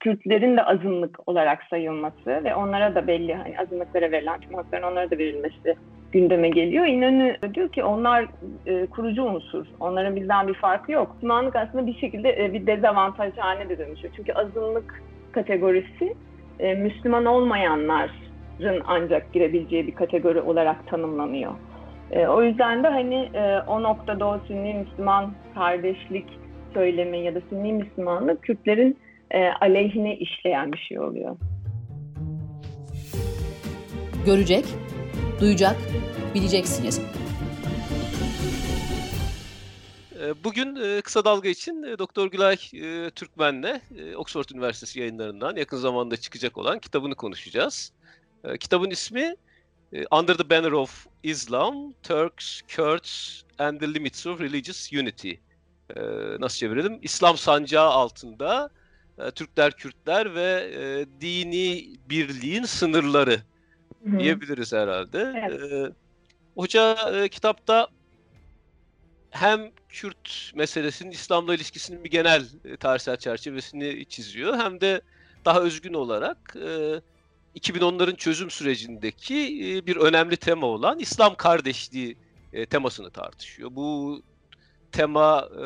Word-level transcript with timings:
Kürtlerin 0.00 0.56
de 0.56 0.64
azınlık 0.64 1.28
olarak 1.28 1.62
sayılması 1.70 2.44
ve 2.44 2.54
onlara 2.54 2.94
da 2.94 3.06
belli 3.06 3.34
hani 3.34 3.58
azınlıklara 3.58 4.10
verilen 4.10 4.40
tüm 4.40 4.54
hakların 4.54 4.92
onlara 4.92 5.10
da 5.10 5.18
verilmesi 5.18 5.76
gündeme 6.12 6.48
geliyor. 6.48 6.86
İnönü 6.86 7.36
diyor 7.54 7.68
ki 7.68 7.84
onlar 7.84 8.26
e, 8.66 8.86
kurucu 8.86 9.22
unsur. 9.22 9.66
Onların 9.80 10.16
bizden 10.16 10.48
bir 10.48 10.54
farkı 10.54 10.92
yok. 10.92 11.14
Müslümanlık 11.14 11.56
aslında 11.56 11.86
bir 11.86 11.94
şekilde 11.94 12.44
e, 12.44 12.52
bir 12.52 12.66
dezavantaj 12.66 13.36
haline 13.36 13.68
de 13.68 13.78
dönüşüyor. 13.78 14.14
Çünkü 14.16 14.32
azınlık 14.32 15.02
kategorisi 15.32 16.14
e, 16.58 16.74
Müslüman 16.74 17.24
olmayanların 17.24 18.82
ancak 18.86 19.32
girebileceği 19.32 19.86
bir 19.86 19.94
kategori 19.94 20.40
olarak 20.40 20.86
tanımlanıyor. 20.86 21.52
E, 22.10 22.26
o 22.26 22.42
yüzden 22.42 22.84
de 22.84 22.88
hani 22.88 23.30
e, 23.34 23.60
o 23.66 23.82
noktada 23.82 24.26
o 24.26 24.38
Sünni 24.46 24.74
Müslüman 24.74 25.32
kardeşlik 25.54 26.26
söylemi 26.74 27.18
ya 27.18 27.34
da 27.34 27.40
Sünni 27.50 27.72
Müslümanlık 27.72 28.42
Kürtlerin 28.42 28.98
e, 29.30 29.48
aleyhine 29.60 30.16
işleyen 30.16 30.72
bir 30.72 30.78
şey 30.78 31.00
oluyor. 31.00 31.36
Görecek, 34.26 34.64
duyacak, 35.40 35.76
bileceksiniz. 36.34 37.00
Ee, 40.20 40.44
bugün 40.44 40.76
e, 40.76 41.00
kısa 41.00 41.24
dalga 41.24 41.48
için 41.48 41.82
e, 41.82 41.98
Doktor 41.98 42.30
Gülay 42.30 42.56
e, 42.72 43.10
Türkmen'le 43.10 43.80
Oxford 44.16 44.48
Üniversitesi 44.54 45.00
yayınlarından 45.00 45.56
yakın 45.56 45.76
zamanda 45.76 46.16
çıkacak 46.16 46.58
olan 46.58 46.78
kitabını 46.78 47.14
konuşacağız. 47.14 47.92
Kitabın 48.60 48.90
ismi 48.90 49.34
Under 50.12 50.34
the 50.34 50.50
Banner 50.50 50.72
of 50.72 51.06
Islam, 51.22 51.92
Turks, 52.02 52.60
Kurds 52.76 53.42
and 53.58 53.80
the 53.80 53.94
Limits 53.94 54.26
of 54.26 54.40
Religious 54.40 54.92
Unity. 54.92 55.32
Nasıl 56.38 56.58
çevirelim? 56.58 56.98
İslam 57.02 57.36
sancağı 57.36 57.88
altında 57.88 58.70
Türkler, 59.34 59.72
Kürtler 59.72 60.34
ve 60.34 60.70
dini 61.20 61.96
birliğin 62.10 62.64
sınırları 62.64 63.40
Hı-hı. 64.04 64.18
diyebiliriz 64.18 64.72
herhalde. 64.72 65.32
Evet. 65.36 65.92
Hoca 66.54 66.96
kitapta 67.28 67.88
hem 69.30 69.70
Kürt 69.88 70.52
meselesinin 70.54 71.10
İslam'la 71.10 71.54
ilişkisinin 71.54 72.04
bir 72.04 72.10
genel 72.10 72.46
e, 72.64 72.76
tarihsel 72.76 73.16
çerçevesini 73.16 74.06
çiziyor 74.06 74.58
hem 74.58 74.80
de 74.80 75.00
daha 75.44 75.60
özgün 75.60 75.94
olarak 75.94 76.56
e, 76.56 77.00
2010'ların 77.58 78.16
çözüm 78.16 78.50
sürecindeki 78.50 79.36
e, 79.36 79.86
bir 79.86 79.96
önemli 79.96 80.36
tema 80.36 80.66
olan 80.66 80.98
İslam 80.98 81.34
kardeşliği 81.34 82.16
e, 82.52 82.66
temasını 82.66 83.10
tartışıyor. 83.10 83.70
Bu 83.72 84.22
tema 84.92 85.48
e, 85.62 85.64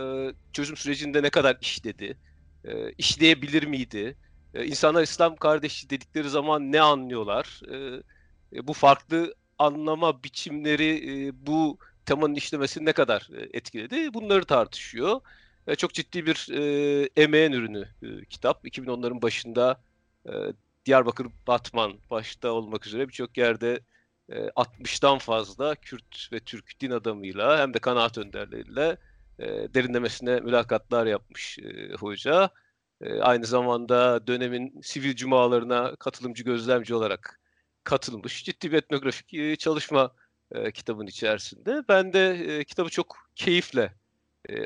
çözüm 0.52 0.76
sürecinde 0.76 1.22
ne 1.22 1.30
kadar 1.30 1.56
işledi, 1.60 2.16
e, 2.64 2.92
işleyebilir 2.98 3.66
miydi? 3.66 4.16
E, 4.54 4.64
insanlar 4.64 5.02
İslam 5.02 5.36
kardeşliği 5.36 5.90
dedikleri 5.90 6.30
zaman 6.30 6.72
ne 6.72 6.80
anlıyorlar? 6.80 7.60
E, 7.72 8.02
e, 8.58 8.66
bu 8.66 8.72
farklı 8.72 9.34
anlama 9.58 10.22
biçimleri 10.24 11.26
e, 11.26 11.46
bu 11.46 11.78
temanın 12.06 12.34
işlemesini 12.34 12.84
ne 12.86 12.92
kadar 12.92 13.28
e, 13.36 13.48
etkiledi 13.58 14.14
bunları 14.14 14.44
tartışıyor. 14.44 15.20
E, 15.66 15.76
çok 15.76 15.94
ciddi 15.94 16.26
bir 16.26 16.48
e, 16.52 17.08
emeğin 17.16 17.52
ürünü 17.52 17.88
e, 18.02 18.24
kitap. 18.24 18.66
2010'ların 18.66 19.22
başında 19.22 19.80
e, 20.28 20.32
Diyarbakır 20.86 21.26
Batman 21.46 21.98
başta 22.10 22.52
olmak 22.52 22.86
üzere 22.86 23.08
birçok 23.08 23.38
yerde 23.38 23.80
e, 24.28 24.50
60'tan 24.56 25.18
fazla 25.18 25.74
Kürt 25.74 26.32
ve 26.32 26.40
Türk 26.40 26.80
din 26.80 26.90
adamıyla 26.90 27.58
hem 27.58 27.74
de 27.74 27.78
kanaat 27.78 28.18
önderleriyle 28.18 28.96
e, 29.38 29.46
derinlemesine 29.74 30.40
mülakatlar 30.40 31.06
yapmış 31.06 31.58
e, 31.58 31.92
hoca. 31.94 32.50
E, 33.00 33.20
aynı 33.20 33.46
zamanda 33.46 34.26
dönemin 34.26 34.80
sivil 34.82 35.16
cumalarına 35.16 35.96
katılımcı 35.96 36.44
gözlemci 36.44 36.94
olarak 36.94 37.40
katılmış. 37.84 38.44
Ciddi 38.44 38.72
bir 38.72 38.76
etnografik 38.76 39.60
çalışma 39.60 40.12
e, 40.52 40.72
kitabın 40.72 41.06
içerisinde. 41.06 41.82
Ben 41.88 42.12
de 42.12 42.64
kitabı 42.64 42.88
çok 42.90 43.16
keyifle 43.34 43.92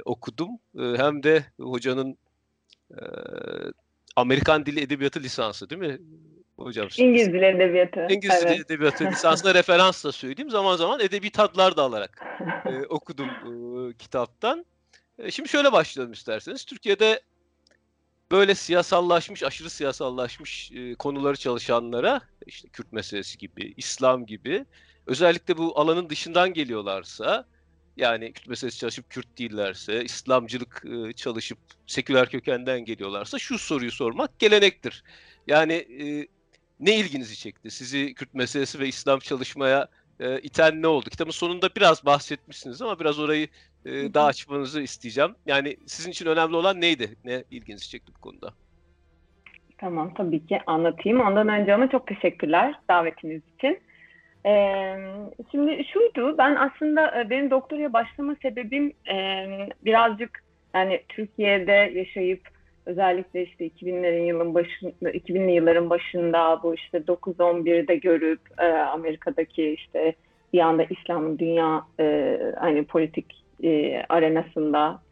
okudum. 0.05 0.51
Hem 0.77 1.23
de 1.23 1.45
hocanın 1.61 2.19
Amerikan 4.17 4.67
Dili 4.67 4.81
Edebiyatı 4.81 5.21
lisansı 5.21 5.71
değil 5.71 5.81
mi 5.81 5.99
hocam? 6.59 6.89
İngiliz 6.97 7.33
Dili 7.33 7.45
Edebiyatı. 7.45 8.07
İngiliz 8.11 8.43
evet. 8.43 8.55
Dili 8.55 8.63
Edebiyatı 8.63 9.05
lisansına 9.11 9.55
referans 9.55 10.05
da 10.05 10.13
söyleyeyim. 10.13 10.51
Zaman 10.51 10.77
zaman 10.77 11.01
edebi 11.01 11.31
tatlar 11.31 11.77
da 11.77 11.83
alarak 11.83 12.27
e, 12.67 12.87
okudum 12.87 13.29
e, 13.29 13.95
kitaptan. 13.97 14.67
E, 15.19 15.31
şimdi 15.31 15.49
şöyle 15.49 15.73
başlayalım 15.73 16.13
isterseniz. 16.13 16.65
Türkiye'de 16.65 17.21
böyle 18.31 18.55
siyasallaşmış, 18.55 19.43
aşırı 19.43 19.71
siyasallaşmış 19.71 20.73
e, 20.73 20.95
konuları 20.95 21.37
çalışanlara, 21.37 22.21
işte 22.47 22.69
Kürt 22.69 22.93
meselesi 22.93 23.39
gibi, 23.39 23.75
İslam 23.77 24.27
gibi 24.27 24.65
özellikle 25.07 25.57
bu 25.57 25.81
alanın 25.81 26.11
dışından 26.11 26.53
geliyorlarsa 26.53 27.47
yani 27.97 28.33
Kürt 28.33 28.49
meselesi 28.49 28.79
çalışıp 28.79 29.11
Kürt 29.11 29.39
değillerse, 29.39 30.05
İslamcılık 30.05 30.85
e, 30.85 31.13
çalışıp 31.13 31.59
seküler 31.87 32.29
kökenden 32.29 32.85
geliyorlarsa 32.85 33.39
şu 33.39 33.59
soruyu 33.59 33.91
sormak 33.91 34.39
gelenektir. 34.39 35.05
Yani 35.47 35.73
e, 35.73 36.27
ne 36.81 36.97
ilginizi 36.97 37.37
çekti? 37.37 37.71
Sizi 37.71 38.15
Kürt 38.15 38.35
meselesi 38.35 38.81
ve 38.81 38.87
İslam 38.87 39.19
çalışmaya 39.19 39.89
e, 40.21 40.41
iten 40.41 40.83
ne 40.83 40.87
oldu? 40.87 41.11
Kitabın 41.11 41.31
sonunda 41.31 41.69
biraz 41.77 42.07
bahsetmişsiniz 42.07 42.83
ama 42.83 43.01
biraz 43.01 43.19
orayı 43.19 43.49
e, 43.85 44.15
daha 44.15 44.27
açmanızı 44.27 44.81
isteyeceğim. 44.81 45.35
Yani 45.47 45.77
sizin 45.87 46.11
için 46.11 46.27
önemli 46.27 46.57
olan 46.57 46.81
neydi? 46.81 47.17
Ne 47.25 47.45
ilginizi 47.51 47.91
çekti 47.91 48.13
bu 48.19 48.21
konuda? 48.21 48.53
Tamam 49.79 50.15
tabii 50.15 50.47
ki 50.47 50.61
anlatayım. 50.67 51.21
Ondan 51.21 51.49
önce 51.49 51.75
ama 51.75 51.91
çok 51.91 52.07
teşekkürler 52.07 52.75
davetiniz 52.89 53.43
için. 53.57 53.79
Ee, 54.47 54.97
şimdi 55.51 55.85
şuydu, 55.93 56.39
ben 56.39 56.55
aslında 56.55 57.21
e, 57.21 57.31
benim 57.31 57.51
doktoraya 57.51 57.93
başlama 57.93 58.37
sebebim 58.43 58.93
e, 59.11 59.47
birazcık 59.85 60.45
yani 60.75 61.03
Türkiye'de 61.09 61.73
yaşayıp 61.73 62.58
özellikle 62.89 63.43
işte 63.43 63.67
2000'lerin 63.67 64.27
yılın 64.27 64.55
başında 64.55 65.11
2000'li 65.11 65.53
yılların 65.53 65.91
başında 65.91 66.61
bu 66.63 66.75
işte 66.75 66.99
9-11'de 66.99 67.97
görüp 67.97 68.41
e, 68.59 68.67
Amerika'daki 68.67 69.73
işte 69.73 70.15
bir 70.53 70.59
anda 70.59 70.85
İslam'ın 70.85 71.39
dünya 71.39 71.83
e, 72.01 72.39
hani 72.61 72.85
politik 72.85 73.45
e, 73.63 74.03
arenasında 74.09 75.03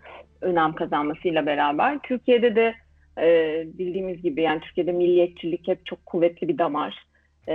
önem 0.40 0.72
kazanmasıyla 0.72 1.46
beraber 1.46 1.98
Türkiye'de 2.02 2.56
de 2.56 2.74
e, 3.20 3.64
bildiğimiz 3.78 4.22
gibi 4.22 4.42
yani 4.42 4.60
Türkiye'de 4.60 4.92
milliyetçilik 4.92 5.68
hep 5.68 5.86
çok 5.86 6.06
kuvvetli 6.06 6.48
bir 6.48 6.58
damar. 6.58 7.06
E, 7.46 7.54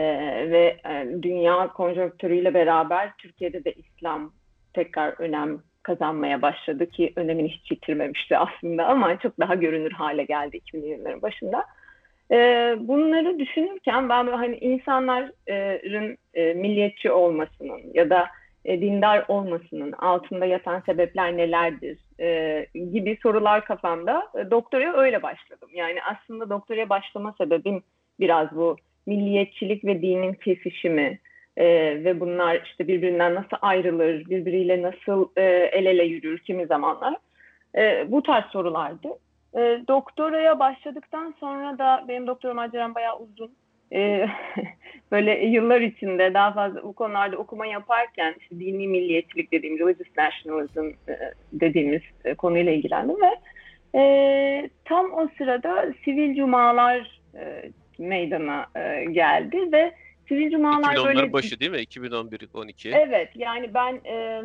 ve 0.52 0.78
e, 0.90 1.22
dünya 1.22 1.68
konjonktürüyle 1.68 2.54
beraber 2.54 3.12
Türkiye'de 3.18 3.64
de 3.64 3.74
İslam 3.74 4.34
tekrar 4.74 5.22
önem 5.22 5.62
kazanmaya 5.84 6.42
başladı 6.42 6.90
ki 6.90 7.14
önemini 7.16 7.50
hiç 7.50 7.72
yitirmemişti 7.72 8.38
aslında 8.38 8.86
ama 8.86 9.20
çok 9.20 9.40
daha 9.40 9.56
görünür 9.56 9.92
hale 9.92 10.24
geldi 10.24 10.58
2000'li 10.58 10.88
yılların 10.88 11.22
başında. 11.22 11.66
E, 12.32 12.36
bunları 12.80 13.40
düşünürken 13.40 14.10
ben 14.10 14.28
hani 14.28 14.58
insanların 14.58 16.18
e, 16.34 16.54
milliyetçi 16.54 17.12
olmasının 17.12 17.82
ya 17.94 18.10
da 18.10 18.28
e, 18.66 18.82
dindar 18.82 19.26
olmasının 19.28 19.92
altında 19.92 20.46
yatan 20.46 20.80
sebepler 20.80 21.38
nelerdir 21.38 21.98
e, 22.20 22.66
gibi 22.74 23.18
sorular 23.24 23.66
kafamda. 23.66 24.24
E, 24.36 24.52
doktoraya 24.52 24.94
öyle 24.94 25.24
başladım. 25.24 25.70
Yani 25.74 26.00
aslında 26.04 26.50
doktoraya 26.50 26.90
başlama 26.90 27.36
sebebim 27.38 27.84
biraz 28.20 28.56
bu 28.56 28.78
milliyetçilik 29.06 29.86
ve 29.86 30.02
dinin 30.02 30.34
kesişimi 30.34 31.20
e, 31.58 31.66
ve 32.04 32.20
bunlar 32.20 32.62
işte 32.66 32.88
birbirinden 32.88 33.36
nasıl 33.36 33.58
ayrılır, 33.62 34.26
birbiriyle 34.30 34.82
nasıl 34.82 35.30
e, 35.38 35.42
el 35.72 35.86
ele 35.86 36.04
yürür 36.04 36.40
kimi 36.40 36.66
zamanlar. 36.66 37.16
E, 37.78 38.12
bu 38.12 38.24
tarz 38.24 38.46
sorulardı. 38.46 39.08
E, 39.56 39.60
doktoraya 39.88 40.60
başladıktan 40.60 41.36
sonra 41.40 41.78
da 41.78 42.06
benim 42.08 42.28
doktora 42.28 42.54
maceram 42.54 42.96
bayağı 42.96 43.20
uzun. 43.20 43.52
E, 43.94 44.28
böyle 45.12 45.46
yıllar 45.46 45.82
içinde 45.82 46.34
daha 46.34 46.54
fazla 46.54 46.84
bu 46.84 46.94
konularda 46.94 47.38
okuma 47.38 47.66
yaparken 47.66 48.36
işte 48.40 48.60
dini 48.60 48.88
milliyetçilik 48.88 49.52
dediğimiz 49.52 49.80
religious 49.80 50.18
nationalism 50.18 50.86
e, 51.10 51.34
dediğimiz 51.54 52.02
e, 52.26 52.36
konuyla 52.36 52.72
ilgilendim 52.72 53.16
ve 53.22 53.32
e, 54.00 54.70
tam 54.86 55.14
o 55.14 55.28
sırada 55.38 55.94
sivil 56.06 56.36
cumalar 56.36 57.22
e, 57.36 57.72
meydana 58.00 58.66
e, 58.76 59.06
geldi 59.06 59.72
ve 59.72 59.92
sivil 60.28 60.52
cumalar 60.52 60.94
2010'ların 60.94 61.06
böyle... 61.06 61.34
başı 61.34 61.60
değil 61.60 61.72
mi? 61.72 61.78
2011-12. 61.78 62.96
Evet 62.96 63.30
yani 63.36 63.74
ben 63.74 63.94
e, 64.06 64.42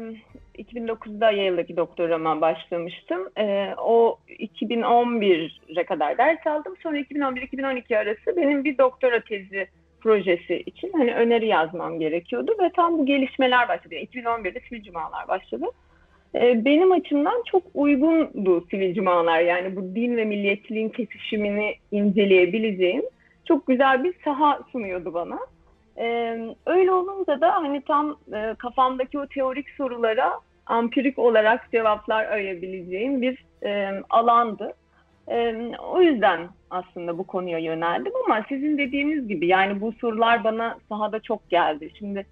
2009'da 0.58 1.30
Yale'daki 1.30 1.76
doktorama 1.76 2.40
başlamıştım. 2.40 3.28
E, 3.38 3.74
o 3.78 4.18
2011'e 4.28 5.84
kadar 5.84 6.18
ders 6.18 6.46
aldım. 6.46 6.74
Sonra 6.82 6.98
2011-2012 6.98 7.98
arası 7.98 8.36
benim 8.36 8.64
bir 8.64 8.78
doktora 8.78 9.20
tezi 9.20 9.68
projesi 10.00 10.62
için 10.66 10.92
hani 10.92 11.14
öneri 11.14 11.46
yazmam 11.46 12.00
gerekiyordu 12.00 12.52
ve 12.62 12.70
tam 12.76 12.98
bu 12.98 13.06
gelişmeler 13.06 13.68
başladı. 13.68 13.94
Yani 13.94 14.06
2011'de 14.06 14.60
sivil 14.68 14.82
cumalar 14.82 15.28
başladı. 15.28 15.66
e, 16.34 16.64
benim 16.64 16.92
açımdan 16.92 17.42
çok 17.50 17.62
uygundu 17.74 18.66
sivil 18.70 18.94
cumalar. 18.94 19.40
Yani 19.40 19.76
bu 19.76 19.94
din 19.94 20.16
ve 20.16 20.24
milliyetçiliğin 20.24 20.88
kesişimini 20.88 21.74
inceleyebileceğim 21.92 23.02
çok 23.44 23.66
güzel 23.66 24.04
bir 24.04 24.14
saha 24.24 24.60
sunuyordu 24.72 25.14
bana. 25.14 25.38
E, 25.98 26.38
öyle 26.66 26.92
olunca 26.92 27.40
da 27.40 27.54
hani 27.54 27.82
tam 27.82 28.16
e, 28.34 28.54
kafamdaki 28.58 29.18
o 29.18 29.26
teorik 29.26 29.70
sorulara 29.70 30.40
ampirik 30.66 31.18
olarak 31.18 31.72
cevaplar 31.72 32.24
arayabileceğim 32.24 33.22
bir 33.22 33.44
e, 33.62 34.02
alandı. 34.10 34.74
E, 35.28 35.54
o 35.92 36.02
yüzden 36.02 36.48
aslında 36.70 37.18
bu 37.18 37.26
konuya 37.26 37.58
yöneldim 37.58 38.12
ama 38.24 38.44
sizin 38.48 38.78
dediğiniz 38.78 39.28
gibi 39.28 39.46
yani 39.46 39.80
bu 39.80 39.92
sorular 39.92 40.44
bana 40.44 40.78
sahada 40.88 41.20
çok 41.20 41.50
geldi. 41.50 41.90
Şimdi 41.98 42.26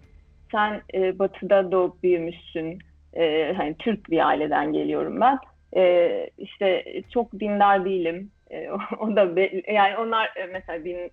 sen 0.52 0.82
e, 0.94 1.18
batıda 1.18 1.72
doğup 1.72 2.02
büyümüşsün, 2.02 2.78
e, 3.14 3.52
hani 3.56 3.74
Türk 3.74 4.10
bir 4.10 4.28
aileden 4.28 4.72
geliyorum 4.72 5.20
ben. 5.20 5.38
E, 5.76 6.30
işte 6.38 6.84
çok 7.12 7.40
dindar 7.40 7.84
değilim. 7.84 8.30
E, 8.54 8.70
o 8.98 9.16
da 9.16 9.36
be, 9.36 9.62
yani 9.72 9.96
onlar 9.96 10.32
e, 10.36 10.46
mesela 10.46 10.84
din, 10.84 11.10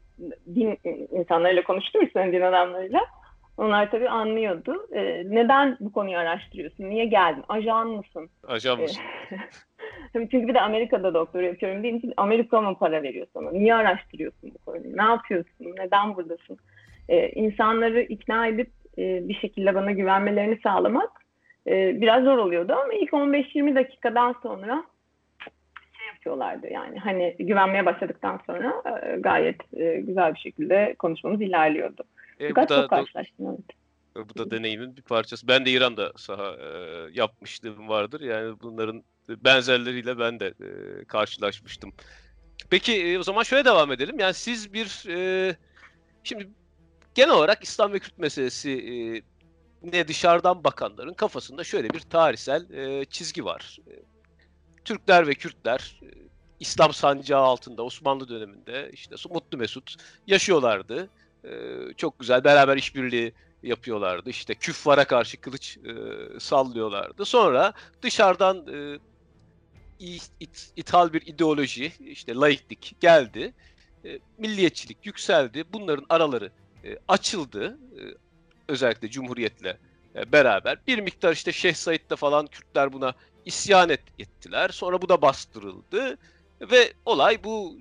din 0.55 0.79
insanlarıyla 1.11 1.63
konuştum 1.63 2.01
işte 2.01 2.31
din 2.31 2.41
adamlarıyla. 2.41 2.99
Onlar 3.57 3.91
tabii 3.91 4.09
anlıyordu. 4.09 4.87
E, 4.93 5.23
neden 5.25 5.77
bu 5.79 5.91
konuyu 5.91 6.17
araştırıyorsun? 6.17 6.89
Niye 6.89 7.05
geldin? 7.05 7.43
Ajan 7.49 7.87
mısın? 7.87 8.29
Ajan 8.47 8.79
e, 8.79 8.81
mısın? 8.81 9.03
Çünkü 10.13 10.47
bir 10.47 10.53
de 10.53 10.61
Amerika'da 10.61 11.13
doktor 11.13 11.41
yapıyorum 11.41 11.83
değil 11.83 12.05
mi? 12.05 12.13
Amerika 12.17 12.61
mı 12.61 12.77
para 12.79 13.03
veriyor 13.03 13.27
sana? 13.33 13.51
Niye 13.51 13.75
araştırıyorsun 13.75 14.51
bu 14.53 14.65
konuyu? 14.65 14.97
Ne 14.97 15.03
yapıyorsun? 15.03 15.75
Neden 15.77 16.15
buradasın? 16.15 16.57
Ee, 17.09 17.29
insanları 17.29 18.01
ikna 18.01 18.47
edip 18.47 18.69
e, 18.97 19.27
bir 19.27 19.33
şekilde 19.33 19.75
bana 19.75 19.91
güvenmelerini 19.91 20.59
sağlamak 20.63 21.11
e, 21.67 22.01
biraz 22.01 22.23
zor 22.23 22.37
oluyordu 22.37 22.73
ama 22.73 22.93
ilk 22.93 23.13
15-20 23.13 23.75
dakikadan 23.75 24.35
sonra 24.43 24.83
yapıyorlardı 26.21 26.67
yani 26.67 26.99
hani 26.99 27.35
güvenmeye 27.39 27.85
başladıktan 27.85 28.41
sonra 28.47 28.83
e, 28.85 29.17
gayet 29.19 29.73
e, 29.73 30.01
güzel 30.01 30.33
bir 30.33 30.39
şekilde 30.39 30.95
konuşmamız 30.99 31.41
ilerliyordu. 31.41 32.03
E, 32.39 32.47
Fakat 32.47 32.69
bu 32.69 32.73
da, 32.73 32.81
çok 32.81 32.89
karşılaştım 32.89 33.47
evet. 33.47 33.77
E, 34.17 34.29
bu 34.29 34.37
da 34.37 34.51
deneyimin 34.51 34.97
bir 34.97 35.01
parçası. 35.01 35.47
Ben 35.47 35.65
de 35.65 35.71
İran'da 35.71 36.11
saha 36.15 36.55
e, 36.55 36.67
yapmışlığım 37.13 37.89
vardır. 37.89 38.21
Yani 38.21 38.55
bunların 38.61 39.03
benzerleriyle 39.29 40.19
ben 40.19 40.39
de 40.39 40.47
e, 40.47 41.05
karşılaşmıştım. 41.05 41.93
Peki 42.69 43.05
e, 43.05 43.19
o 43.19 43.23
zaman 43.23 43.43
şöyle 43.43 43.65
devam 43.65 43.91
edelim. 43.91 44.19
Yani 44.19 44.33
siz 44.33 44.73
bir 44.73 45.09
e, 45.09 45.55
şimdi 46.23 46.49
genel 47.15 47.33
olarak 47.33 47.63
İslam 47.63 47.93
ve 47.93 47.99
Kürt 47.99 48.17
meselesi 48.17 48.71
e, 48.71 48.93
ne 49.83 50.07
dışarıdan 50.07 50.63
bakanların 50.63 51.13
kafasında 51.13 51.63
şöyle 51.63 51.89
bir 51.89 51.99
tarihsel 51.99 52.69
e, 52.69 53.05
çizgi 53.05 53.45
var. 53.45 53.77
Türkler 54.85 55.27
ve 55.27 55.35
Kürtler 55.35 55.99
e, 56.01 56.07
İslam 56.59 56.93
sancağı 56.93 57.41
altında 57.41 57.83
Osmanlı 57.83 58.29
döneminde 58.29 58.89
işte 58.93 59.15
mutlu 59.29 59.57
mesut 59.57 59.95
yaşıyorlardı. 60.27 61.09
E, 61.43 61.49
çok 61.97 62.19
güzel 62.19 62.43
beraber 62.43 62.77
işbirliği 62.77 63.33
yapıyorlardı. 63.63 64.29
İşte 64.29 64.55
küffara 64.55 65.05
karşı 65.05 65.41
kılıç 65.41 65.77
e, 65.77 65.93
sallıyorlardı. 66.39 67.25
Sonra 67.25 67.73
dışarıdan 68.01 68.65
it, 70.39 70.71
ithal 70.75 71.13
bir 71.13 71.21
ideoloji, 71.21 71.91
işte 71.99 72.35
laiklik 72.35 72.95
geldi. 72.99 73.53
Milliyetçilik 74.37 75.05
yükseldi. 75.05 75.63
Bunların 75.73 76.05
araları 76.09 76.51
açıldı. 77.07 77.79
Özellikle 78.67 79.09
Cumhuriyet'le 79.09 79.77
beraber. 80.31 80.77
Bir 80.87 80.99
miktar 80.99 81.33
işte 81.33 81.51
Şeyh 81.51 81.73
Said'de 81.73 82.15
falan 82.15 82.47
Kürtler 82.47 82.93
buna 82.93 83.13
isyan 83.45 83.89
et, 83.89 84.01
ettiler. 84.19 84.69
Sonra 84.69 85.01
bu 85.01 85.09
da 85.09 85.21
bastırıldı. 85.21 86.17
Ve 86.61 86.93
olay 87.05 87.43
bu 87.43 87.77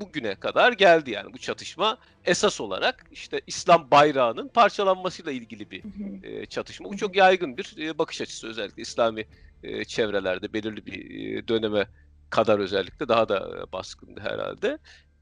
bugüne 0.00 0.34
kadar 0.34 0.72
geldi 0.72 1.10
yani 1.10 1.32
bu 1.32 1.38
çatışma 1.38 1.98
esas 2.24 2.60
olarak 2.60 3.06
işte 3.12 3.40
İslam 3.46 3.90
bayrağının 3.90 4.48
parçalanmasıyla 4.48 5.32
ilgili 5.32 5.70
bir 5.70 5.82
e, 6.22 6.46
çatışma. 6.46 6.88
Bu 6.88 6.96
çok 6.96 7.16
yaygın 7.16 7.56
bir 7.56 7.76
e, 7.78 7.98
bakış 7.98 8.20
açısı 8.20 8.48
özellikle 8.48 8.82
İslami 8.82 9.26
e, 9.62 9.84
çevrelerde 9.84 10.52
belirli 10.52 10.86
bir 10.86 11.10
e, 11.10 11.48
döneme 11.48 11.86
kadar 12.30 12.58
özellikle 12.58 13.08
daha 13.08 13.28
da 13.28 13.38
e, 13.38 13.72
baskındı 13.72 14.20
herhalde. 14.20 14.78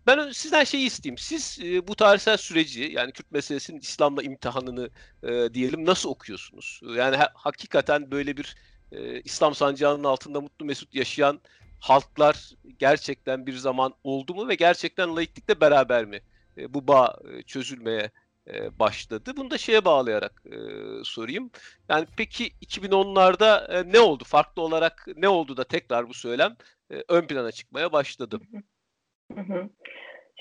Ben 0.06 0.30
sizden 0.30 0.64
şeyi 0.64 0.86
isteyeyim. 0.86 1.18
Siz 1.18 1.58
e, 1.62 1.88
bu 1.88 1.94
tarihsel 1.94 2.36
süreci 2.36 2.82
yani 2.82 3.12
Kürt 3.12 3.32
meselesinin 3.32 3.80
İslam'la 3.80 4.22
imtihanını 4.22 4.90
e, 5.22 5.54
diyelim 5.54 5.86
nasıl 5.86 6.08
okuyorsunuz? 6.08 6.80
Yani 6.96 7.16
ha, 7.16 7.28
hakikaten 7.34 8.10
böyle 8.10 8.36
bir 8.36 8.56
e, 8.92 9.20
İslam 9.20 9.54
sancağının 9.54 10.04
altında 10.04 10.40
mutlu 10.40 10.66
mesut 10.66 10.94
yaşayan 10.94 11.40
halklar 11.80 12.50
gerçekten 12.78 13.46
bir 13.46 13.52
zaman 13.52 13.94
oldu 14.04 14.34
mu 14.34 14.48
ve 14.48 14.54
gerçekten 14.54 15.16
laiklikle 15.16 15.60
beraber 15.60 16.04
mi 16.04 16.20
e, 16.58 16.74
bu 16.74 16.88
bağ 16.88 17.16
e, 17.32 17.42
çözülmeye 17.42 18.10
e, 18.48 18.78
başladı? 18.78 19.32
Bunu 19.36 19.50
da 19.50 19.58
şeye 19.58 19.84
bağlayarak 19.84 20.42
e, 20.46 20.56
sorayım. 21.04 21.50
Yani 21.88 22.06
peki 22.16 22.50
2010'larda 22.66 23.78
e, 23.78 23.92
ne 23.92 24.00
oldu? 24.00 24.24
Farklı 24.26 24.62
olarak 24.62 25.06
ne 25.16 25.28
oldu 25.28 25.56
da 25.56 25.64
tekrar 25.64 26.08
bu 26.08 26.14
söylem 26.14 26.56
e, 26.90 26.94
ön 27.08 27.26
plana 27.26 27.52
çıkmaya 27.52 27.92
başladı? 27.92 28.40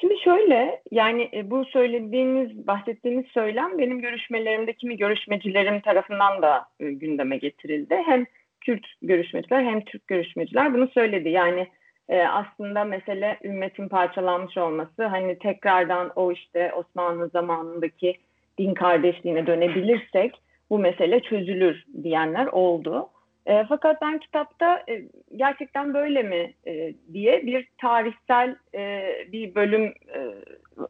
Şimdi 0.01 0.19
şöyle 0.23 0.81
yani 0.91 1.29
e, 1.33 1.51
bu 1.51 1.65
söylediğiniz, 1.65 2.67
bahsettiğiniz 2.67 3.25
söylem 3.25 3.77
benim 3.77 4.01
görüşmelerimde 4.01 4.73
kimi 4.73 4.97
görüşmecilerim 4.97 5.81
tarafından 5.81 6.41
da 6.41 6.65
e, 6.79 6.91
gündeme 6.91 7.37
getirildi. 7.37 7.95
Hem 8.05 8.25
Kürt 8.61 8.87
görüşmeciler 9.01 9.63
hem 9.63 9.81
Türk 9.81 10.07
görüşmeciler 10.07 10.73
bunu 10.73 10.87
söyledi. 10.87 11.29
Yani 11.29 11.67
e, 12.09 12.21
aslında 12.21 12.83
mesele 12.83 13.39
ümmetin 13.43 13.87
parçalanmış 13.87 14.57
olması. 14.57 15.05
Hani 15.05 15.39
tekrardan 15.39 16.11
o 16.15 16.31
işte 16.31 16.73
Osmanlı 16.73 17.27
zamanındaki 17.29 18.17
din 18.57 18.73
kardeşliğine 18.73 19.47
dönebilirsek 19.47 20.41
bu 20.69 20.79
mesele 20.79 21.19
çözülür 21.19 21.83
diyenler 22.03 22.45
oldu. 22.45 23.09
E, 23.45 23.65
fakat 23.69 24.01
ben 24.01 24.19
kitapta 24.19 24.83
e, 24.89 25.01
gerçekten 25.35 25.93
böyle 25.93 26.23
mi 26.23 26.53
e, 26.67 26.93
diye 27.13 27.45
bir 27.45 27.67
tarihsel 27.81 28.55
e, 28.75 29.03
bir 29.31 29.55
bölüm 29.55 29.85
e, 29.85 30.19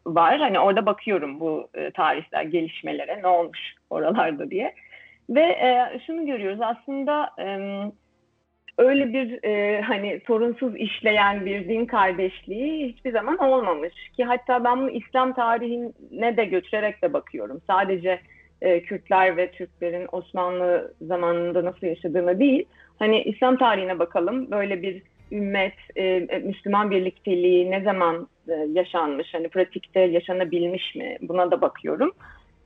var. 0.06 0.38
Hani 0.38 0.60
orada 0.60 0.86
bakıyorum 0.86 1.40
bu 1.40 1.68
e, 1.74 1.90
tarihsel 1.90 2.50
gelişmelere 2.50 3.22
ne 3.22 3.26
olmuş 3.26 3.74
oralarda 3.90 4.50
diye. 4.50 4.74
Ve 5.30 5.40
e, 5.40 6.00
şunu 6.06 6.26
görüyoruz 6.26 6.60
aslında 6.60 7.30
e, 7.38 7.46
öyle 8.78 9.12
bir 9.12 9.44
e, 9.44 9.80
hani 9.80 10.20
sorunsuz 10.26 10.76
işleyen 10.76 11.46
bir 11.46 11.68
din 11.68 11.86
kardeşliği 11.86 12.88
hiçbir 12.88 13.12
zaman 13.12 13.38
olmamış. 13.38 13.94
Ki 14.16 14.24
hatta 14.24 14.64
ben 14.64 14.80
bunu 14.80 14.90
İslam 14.90 15.32
tarihine 15.32 16.36
de 16.36 16.44
götürerek 16.44 17.02
de 17.02 17.12
bakıyorum. 17.12 17.60
Sadece 17.66 18.20
e, 18.62 18.82
Kürtler 18.82 19.36
ve 19.36 19.50
Türklerin 19.50 20.08
Osmanlı 20.12 20.94
zamanında 21.00 21.64
nasıl 21.64 21.86
yaşadığını 21.86 22.38
değil. 22.40 22.64
Hani 22.98 23.22
İslam 23.22 23.56
tarihine 23.56 23.98
bakalım. 23.98 24.50
Böyle 24.50 24.82
bir 24.82 25.02
ümmet, 25.32 25.74
e, 25.96 26.20
Müslüman 26.44 26.90
birlikteliği 26.90 27.70
ne 27.70 27.80
zaman 27.80 28.28
e, 28.48 28.52
yaşanmış? 28.52 29.34
Hani 29.34 29.48
pratikte 29.48 30.00
yaşanabilmiş 30.00 30.94
mi? 30.94 31.16
Buna 31.20 31.50
da 31.50 31.60
bakıyorum. 31.60 32.12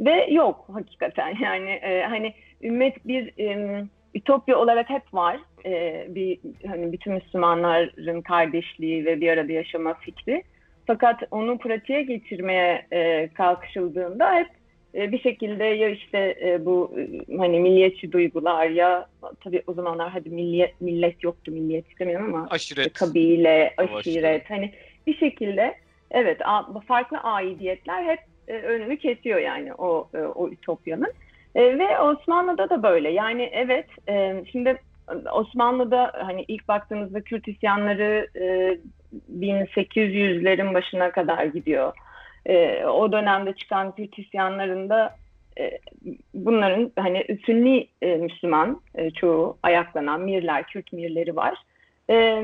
Ve 0.01 0.27
yok 0.31 0.67
hakikaten 0.73 1.35
yani 1.43 1.71
e, 1.71 2.03
hani 2.03 2.35
ümmet 2.63 3.07
bir 3.07 3.33
e, 3.39 3.85
ütopya 4.15 4.59
olarak 4.59 4.91
hep 4.91 5.15
var. 5.15 5.41
E, 5.65 6.07
bir 6.09 6.39
hani 6.67 6.93
bütün 6.93 7.13
Müslümanların 7.13 8.23
kardeşliği 8.23 9.05
ve 9.05 9.21
bir 9.21 9.29
arada 9.29 9.53
yaşama 9.53 9.95
fikri. 9.95 10.43
Fakat 10.87 11.23
onu 11.31 11.59
pratiğe 11.59 12.03
geçirmeye 12.03 12.87
e, 12.93 13.29
kalkışıldığında 13.35 14.35
hep 14.35 14.49
e, 14.95 15.13
bir 15.13 15.19
şekilde 15.19 15.65
ya 15.65 15.89
işte 15.89 16.37
e, 16.43 16.65
bu 16.65 16.95
e, 16.99 17.37
hani 17.37 17.61
milliyetçi 17.61 18.13
duygular 18.13 18.67
ya 18.67 19.09
tabii 19.45 19.63
o 19.67 19.73
zamanlar 19.73 20.11
hadi 20.11 20.31
milliyet 20.31 20.81
millet 20.81 21.25
yoktu 21.25 21.51
milliyet 21.51 21.89
istemiyorum 21.91 22.35
ama 22.35 22.49
aşiret. 22.51 22.87
Işte, 22.87 23.07
kabile, 23.07 23.75
aşiret 23.77 24.51
hani 24.51 24.73
bir 25.07 25.17
şekilde 25.17 25.75
evet 26.11 26.41
farklı 26.89 27.19
aidiyetler 27.19 28.05
hep 28.05 28.19
önünü 28.49 28.97
kesiyor 28.97 29.39
yani 29.39 29.75
o 29.75 30.09
o 30.35 30.49
ütopyanın. 30.49 31.13
Ve 31.57 31.99
Osmanlı'da 31.99 32.71
da 32.71 32.83
böyle. 32.83 33.11
Yani 33.11 33.51
evet 33.53 33.87
şimdi 34.53 34.77
Osmanlı'da 35.33 36.13
hani 36.15 36.45
ilk 36.49 36.69
baktığımızda 36.69 37.21
Kürt 37.21 37.49
isyanları 37.49 38.29
1800'lerin 39.39 40.75
başına 40.75 41.11
kadar 41.11 41.45
gidiyor 41.45 41.93
e, 42.47 42.85
o 42.85 43.13
dönemde 43.13 43.53
çıkan 43.53 43.95
Kürt 43.95 44.19
isyanlarında 44.19 45.17
e, 45.59 45.79
bunların 46.35 46.93
hani 46.99 47.39
Sünni 47.47 47.89
e, 48.03 48.17
Müslüman 48.17 48.81
e, 48.95 49.11
çoğu 49.11 49.59
ayaklanan 49.63 50.21
Mirler, 50.21 50.67
Kürt 50.67 50.93
Mirleri 50.93 51.37
var. 51.37 51.59
E, 52.11 52.43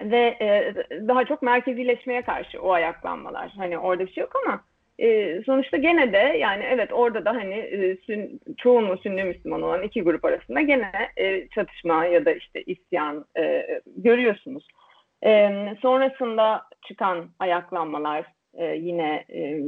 ve 0.00 0.36
e, 0.40 0.74
daha 1.08 1.24
çok 1.24 1.42
merkezileşmeye 1.42 2.22
karşı 2.22 2.62
o 2.62 2.72
ayaklanmalar. 2.72 3.50
Hani 3.56 3.78
orada 3.78 4.06
bir 4.06 4.12
şey 4.12 4.20
yok 4.20 4.32
ama 4.46 4.60
e, 4.98 5.40
sonuçta 5.46 5.76
gene 5.76 6.12
de 6.12 6.38
yani 6.38 6.64
evet 6.64 6.92
orada 6.92 7.24
da 7.24 7.30
hani 7.30 7.54
e, 7.54 7.96
sün, 7.96 8.40
çoğunluğu 8.56 8.98
Sünni 8.98 9.24
Müslüman 9.24 9.62
olan 9.62 9.82
iki 9.82 10.02
grup 10.02 10.24
arasında 10.24 10.60
gene 10.60 10.90
e, 11.16 11.48
çatışma 11.48 12.04
ya 12.04 12.24
da 12.24 12.32
işte 12.32 12.62
isyan 12.62 13.24
e, 13.38 13.66
görüyorsunuz. 13.96 14.68
E, 15.24 15.50
sonrasında 15.82 16.62
çıkan 16.88 17.28
ayaklanmalar 17.38 18.24
e, 18.54 18.64
yine 18.64 19.24
e, 19.32 19.60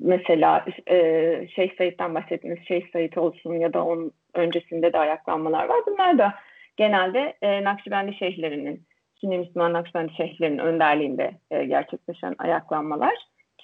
mesela 0.00 0.64
e, 0.90 0.96
Şeyh 1.54 1.76
Said'den 1.78 2.14
bahsettiğiniz 2.14 2.68
Şeyh 2.68 2.90
Said 2.92 3.12
olsun 3.16 3.54
ya 3.54 3.72
da 3.72 3.84
onun 3.84 4.12
öncesinde 4.34 4.92
de 4.92 4.98
ayaklanmalar 4.98 5.68
var. 5.68 5.80
Bunlar 5.86 6.18
da 6.18 6.34
genelde 6.76 7.34
e, 7.42 7.64
Nakşibendi 7.64 8.14
şeyhlerinin, 8.14 8.82
Sünni 9.20 9.38
Müslüman 9.38 9.72
Nakşibendi 9.72 10.12
şeyhlerinin 10.12 10.58
önderliğinde 10.58 11.32
e, 11.50 11.64
gerçekleşen 11.64 12.34
ayaklanmalar 12.38 13.14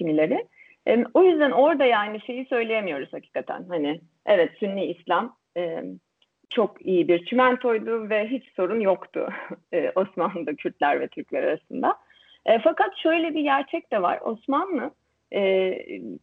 kimileri. 0.00 0.46
E, 0.88 1.04
o 1.14 1.22
yüzden 1.22 1.50
orada 1.50 1.84
yani 1.84 2.20
şeyi 2.20 2.46
söyleyemiyoruz 2.46 3.12
hakikaten. 3.12 3.64
Hani 3.68 4.00
evet 4.26 4.50
Sünni 4.60 4.84
İslam 4.84 5.36
e, 5.56 5.84
çok 6.50 6.86
iyi 6.86 7.08
bir 7.08 7.24
çimentoydu 7.24 8.10
ve 8.10 8.28
hiç 8.28 8.44
sorun 8.56 8.80
yoktu 8.80 9.28
e, 9.72 9.92
Osmanlı'da 9.94 10.54
Kürtler 10.54 11.00
ve 11.00 11.08
Türkler 11.08 11.42
arasında. 11.42 11.94
E, 12.46 12.58
fakat 12.58 12.96
şöyle 13.02 13.34
bir 13.34 13.42
gerçek 13.42 13.92
de 13.92 14.02
var. 14.02 14.20
Osmanlı 14.20 14.90
e, 15.34 15.74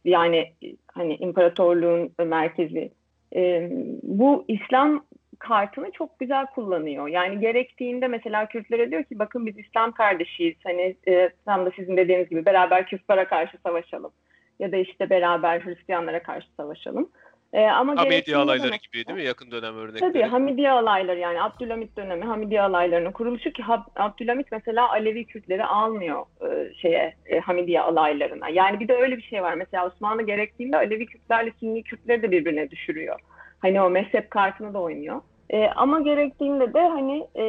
yani 0.05 0.53
hani 0.93 1.15
imparatorluğun 1.15 2.11
merkezi 2.25 2.91
e, 3.35 3.69
bu 4.03 4.45
İslam 4.47 5.05
kartını 5.39 5.91
çok 5.91 6.19
güzel 6.19 6.45
kullanıyor. 6.45 7.07
Yani 7.07 7.39
gerektiğinde 7.39 8.07
mesela 8.07 8.45
Kürtlere 8.45 8.91
diyor 8.91 9.03
ki 9.03 9.19
bakın 9.19 9.45
biz 9.45 9.57
İslam 9.57 9.91
kardeşiyiz. 9.91 10.55
Hani 10.63 10.95
e, 11.07 11.29
tam 11.45 11.65
da 11.65 11.71
sizin 11.75 11.97
dediğiniz 11.97 12.29
gibi 12.29 12.45
beraber 12.45 12.85
Küffar'a 12.85 13.27
karşı 13.27 13.57
savaşalım. 13.65 14.11
Ya 14.59 14.71
da 14.71 14.77
işte 14.77 15.09
beraber 15.09 15.59
Hristiyanlara 15.59 16.23
karşı 16.23 16.47
savaşalım. 16.57 17.09
E, 17.53 17.65
ama 17.65 17.97
Hamidiye 17.97 18.37
alayları 18.37 18.75
gibi 18.75 19.05
değil 19.07 19.17
mi? 19.17 19.25
Yakın 19.25 19.51
dönem 19.51 19.77
örnekleri. 19.77 19.99
Tabii 19.99 20.23
Hamidiye 20.23 20.71
alayları 20.71 21.19
yani 21.19 21.41
Abdülhamit 21.41 21.97
dönemi 21.97 22.25
Hamidiye 22.25 22.61
alaylarının 22.61 23.11
kuruluşu 23.11 23.51
ki 23.51 23.63
Abdülhamit 23.95 24.47
mesela 24.51 24.89
Alevi 24.89 25.25
Kürtleri 25.25 25.65
almıyor 25.65 26.25
e, 26.41 26.73
şeye 26.73 27.15
e, 27.25 27.39
Hamidiye 27.39 27.81
alaylarına. 27.81 28.49
Yani 28.49 28.79
bir 28.79 28.87
de 28.87 28.93
öyle 28.93 29.17
bir 29.17 29.21
şey 29.21 29.43
var. 29.43 29.53
Mesela 29.53 29.87
Osmanlı 29.87 30.21
gerektiğinde 30.21 30.77
Alevi 30.77 31.05
Kürtlerle 31.05 31.51
Sünni 31.59 31.83
Kürtleri 31.83 32.21
de 32.21 32.31
birbirine 32.31 32.71
düşürüyor. 32.71 33.19
Hani 33.59 33.81
o 33.81 33.89
mezhep 33.89 34.31
kartını 34.31 34.73
da 34.73 34.81
oynuyor. 34.81 35.21
E, 35.49 35.67
ama 35.67 35.99
gerektiğinde 35.99 36.73
de 36.73 36.79
hani 36.79 37.27
e, 37.35 37.43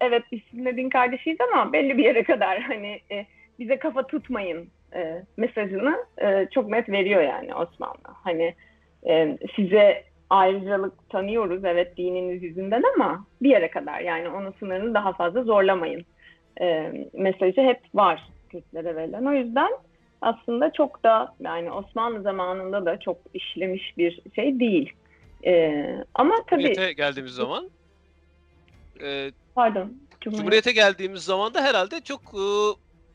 evet 0.00 0.22
biz 0.32 0.40
sizinle 0.50 0.76
din 0.76 0.88
kardeşiyiz 0.88 1.38
ama 1.52 1.72
belli 1.72 1.98
bir 1.98 2.04
yere 2.04 2.24
kadar 2.24 2.60
hani 2.60 3.00
e, 3.10 3.26
bize 3.58 3.78
kafa 3.78 4.06
tutmayın 4.06 4.68
e, 4.94 5.22
mesajını 5.36 5.96
e, 6.18 6.46
çok 6.54 6.68
net 6.68 6.88
veriyor 6.88 7.22
yani 7.22 7.54
Osmanlı. 7.54 8.08
Hani 8.24 8.54
e, 9.08 9.38
size 9.56 10.04
ayrıcalık 10.30 11.10
tanıyoruz 11.10 11.64
evet 11.64 11.96
dininiz 11.96 12.42
yüzünden 12.42 12.82
ama 12.96 13.26
bir 13.42 13.50
yere 13.50 13.70
kadar 13.70 14.00
yani 14.00 14.28
onun 14.28 14.52
sınırını 14.52 14.94
daha 14.94 15.12
fazla 15.12 15.42
zorlamayın 15.42 16.04
e, 16.60 16.92
mesajı 17.12 17.60
hep 17.60 17.80
var 17.94 18.28
Kürtlere 18.48 18.96
verilen. 18.96 19.24
O 19.24 19.32
yüzden 19.32 19.70
aslında 20.20 20.72
çok 20.72 21.04
da 21.04 21.34
yani 21.40 21.70
Osmanlı 21.72 22.22
zamanında 22.22 22.86
da 22.86 23.00
çok 23.00 23.16
işlemiş 23.34 23.98
bir 23.98 24.20
şey 24.34 24.60
değil. 24.60 24.92
Ee, 25.44 25.86
ama 26.14 26.34
tabii... 26.50 26.62
Cumhuriyete 26.62 26.92
geldiğimiz 26.92 27.32
zaman... 27.32 27.70
E, 29.02 29.30
Pardon. 29.54 29.92
Cumhuriyet. 30.20 30.40
Cumhuriyete 30.40 30.72
geldiğimiz 30.72 31.22
zaman 31.22 31.54
da 31.54 31.62
herhalde 31.62 32.00
çok 32.00 32.22
e, 32.22 32.44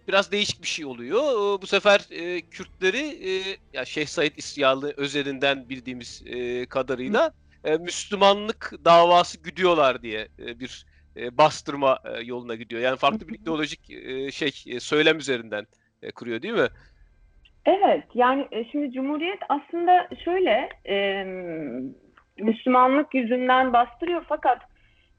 biraz 0.08 0.32
değişik 0.32 0.62
bir 0.62 0.68
şey 0.68 0.86
oluyor. 0.86 1.22
E, 1.22 1.62
bu 1.62 1.68
sefer 1.68 2.02
e, 2.12 2.42
Kürtleri 2.42 3.30
e, 3.30 3.58
ya 3.74 3.86
Şeyh 3.86 4.08
Said 4.08 4.32
İsyalı 4.38 4.94
özelinden 4.98 5.70
bildiğimiz 5.70 6.24
e, 6.26 6.66
kadarıyla 6.66 7.32
e, 7.64 7.78
Müslümanlık 7.78 8.74
davası 8.86 9.44
güdüyorlar 9.44 10.02
diye 10.02 10.28
e, 10.40 10.60
bir 10.60 10.86
e, 11.18 11.38
bastırma 11.38 12.00
e, 12.06 12.22
yoluna 12.24 12.56
gidiyor. 12.56 12.82
Yani 12.82 12.98
farklı 12.98 13.28
bir 13.28 13.40
ideolojik 13.40 13.90
e, 13.90 14.32
şey 14.32 14.52
e, 14.68 14.80
söylem 14.80 15.18
üzerinden 15.18 15.68
e, 16.04 16.12
kuruyor 16.12 16.42
değil 16.42 16.54
mi? 16.54 16.68
Evet 17.66 18.04
yani 18.14 18.48
e, 18.52 18.66
şimdi 18.72 18.92
Cumhuriyet 18.94 19.40
aslında 19.50 20.10
şöyle 20.26 20.70
e, 20.88 21.26
Müslümanlık 22.42 23.14
yüzünden 23.14 23.74
bastırıyor 23.74 24.26
fakat 24.30 24.62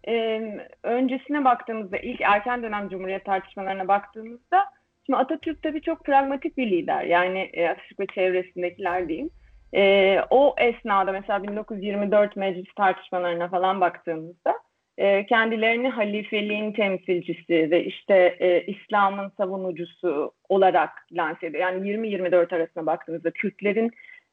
e, 0.09 0.41
öncesine 0.83 1.45
baktığımızda 1.45 1.99
ilk 1.99 2.21
erken 2.21 2.63
dönem 2.63 2.89
Cumhuriyet 2.89 3.25
tartışmalarına 3.25 3.89
baktığımızda 3.89 4.65
şimdi 5.07 5.17
Atatürk 5.17 5.63
tabii 5.63 5.83
çok 5.83 6.05
pragmatik 6.05 6.57
bir 6.57 6.71
lider 6.71 7.03
yani 7.05 7.51
e, 7.53 7.69
Atatürk 7.69 8.01
ve 8.01 8.07
çevresindekiler 8.07 9.09
diyeyim. 9.09 9.31
E, 9.75 10.19
o 10.31 10.55
esnada 10.59 11.13
mesela 11.13 11.43
1924 11.43 12.37
meclis 12.37 12.75
tartışmalarına 12.77 13.49
falan 13.49 13.81
baktığımızda 13.81 14.55
e, 14.99 15.27
kendilerini 15.27 15.89
halifeliğin 15.89 16.73
temsilcisi 16.73 17.71
ve 17.71 17.85
işte 17.85 18.37
e, 18.41 18.67
İslam'ın 18.67 19.33
savunucusu 19.37 20.33
olarak 20.49 20.91
lanse 21.13 21.47
ediyor. 21.47 21.63
Yani 21.63 21.89
20-24 21.89 22.55
arasına 22.55 22.87
baktığımızda 22.87 23.31
Kürtlerin 23.31 23.91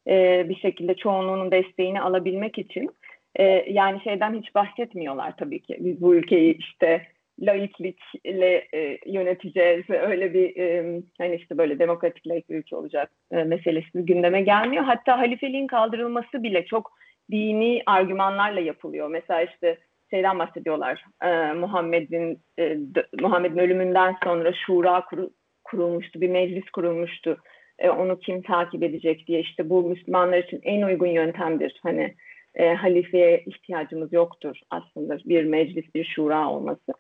e, 0.10 0.46
bir 0.50 0.56
şekilde 0.56 0.96
çoğunluğunun 0.96 1.52
desteğini 1.52 2.02
alabilmek 2.02 2.58
için 2.58 2.90
e, 3.36 3.44
yani 3.72 4.02
şeyden 4.04 4.34
hiç 4.42 4.56
bahsetmiyorlar 4.56 5.38
tabii 5.38 5.62
ki. 5.62 5.78
Biz 5.80 6.02
bu 6.02 6.16
ülkeyi 6.16 6.58
işte 6.58 7.08
laiklikle 7.42 8.68
e, 8.74 8.98
yöneteceğiz 9.06 9.90
öyle 9.90 10.34
bir 10.34 10.58
e, 10.58 11.02
hani 11.18 11.36
işte 11.36 11.58
böyle 11.58 11.80
demokratik 11.80 12.28
laik 12.28 12.50
bir 12.50 12.56
ülke 12.56 12.76
olacak 12.76 13.12
e, 13.32 13.44
meselesi 13.44 13.90
gündeme 13.94 14.42
gelmiyor. 14.42 14.84
Hatta 14.84 15.20
halifeliğin 15.20 15.68
kaldırılması 15.68 16.44
bile 16.44 16.66
çok 16.66 16.92
dini 17.32 17.84
argümanlarla 17.86 18.60
yapılıyor. 18.60 19.08
Mesela 19.10 19.42
işte 19.42 19.78
şeyden 20.10 20.40
bahsediyorlar. 20.40 21.06
E, 21.24 21.54
Muhammed'in 21.54 22.40
e, 22.60 22.78
Muhammed'in 23.22 23.58
ölümünden 23.58 24.16
sonra 24.24 24.54
şura 24.54 25.06
kuru, 25.06 25.30
kurulmuştu, 25.64 26.22
bir 26.22 26.30
meclis 26.30 26.70
kurulmuştu 26.70 27.38
e, 27.80 27.90
onu 27.90 28.20
kim 28.20 28.42
takip 28.42 28.84
edecek 28.84 29.28
diye 29.28 29.40
işte 29.40 29.70
bu 29.70 29.84
Müslümanlar 29.84 30.38
için 30.38 30.60
en 30.64 30.82
uygun 30.82 31.08
yöntemdir. 31.08 31.80
Hani 31.84 32.16
e, 32.56 32.74
halifeye 32.74 33.44
ihtiyacımız 33.46 34.14
yoktur 34.14 34.60
aslında 34.70 35.18
bir 35.26 35.44
meclis, 35.44 35.96
bir 35.96 36.06
şura 36.06 36.50
olması 36.50 36.94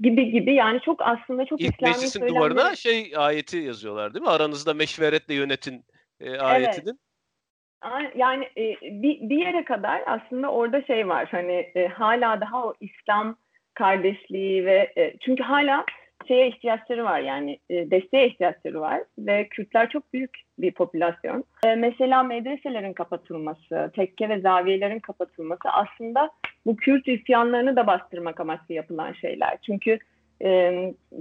gibi 0.00 0.30
gibi 0.30 0.54
yani 0.54 0.80
çok 0.80 1.02
aslında 1.02 1.44
çok 1.46 1.60
İlk 1.60 1.74
İslami 1.74 1.92
meclisin 1.92 2.20
söylemleri... 2.20 2.38
duvarına 2.38 2.76
şey 2.76 3.12
ayeti 3.16 3.56
yazıyorlar 3.56 4.14
değil 4.14 4.22
mi? 4.22 4.30
Aranızda 4.30 4.74
meşveretle 4.74 5.34
yönetin 5.34 5.84
e, 6.20 6.38
ayetinin. 6.38 6.88
Evet. 6.88 8.12
Yani 8.16 8.44
e, 8.44 8.76
bir, 8.82 9.30
bir 9.30 9.36
yere 9.36 9.64
kadar 9.64 10.02
aslında 10.06 10.52
orada 10.52 10.82
şey 10.82 11.08
var 11.08 11.28
hani 11.30 11.70
e, 11.74 11.88
hala 11.88 12.40
daha 12.40 12.66
o 12.66 12.74
İslam 12.80 13.36
kardeşliği 13.74 14.66
ve 14.66 14.92
e, 14.96 15.16
çünkü 15.20 15.42
hala 15.42 15.84
şeye 16.28 16.48
ihtiyaçları 16.48 17.04
var 17.04 17.20
yani 17.20 17.58
e, 17.70 17.90
desteğe 17.90 18.26
ihtiyaçları 18.26 18.80
var 18.80 19.02
ve 19.18 19.48
Kürtler 19.48 19.90
çok 19.90 20.12
büyük 20.12 20.40
bir 20.58 20.72
popülasyon. 20.72 21.44
E, 21.66 21.74
mesela 21.74 22.22
medreselerin 22.22 22.92
kapatılması, 22.92 23.90
tekke 23.94 24.28
ve 24.28 24.40
zaviyelerin 24.40 24.98
kapatılması 24.98 25.68
aslında 25.72 26.30
bu 26.66 26.76
Kürt 26.76 27.08
isyanlarını 27.08 27.76
da 27.76 27.86
bastırmak 27.86 28.40
amaçlı 28.40 28.74
yapılan 28.74 29.12
şeyler. 29.12 29.58
Çünkü 29.66 29.98
e, 30.42 30.72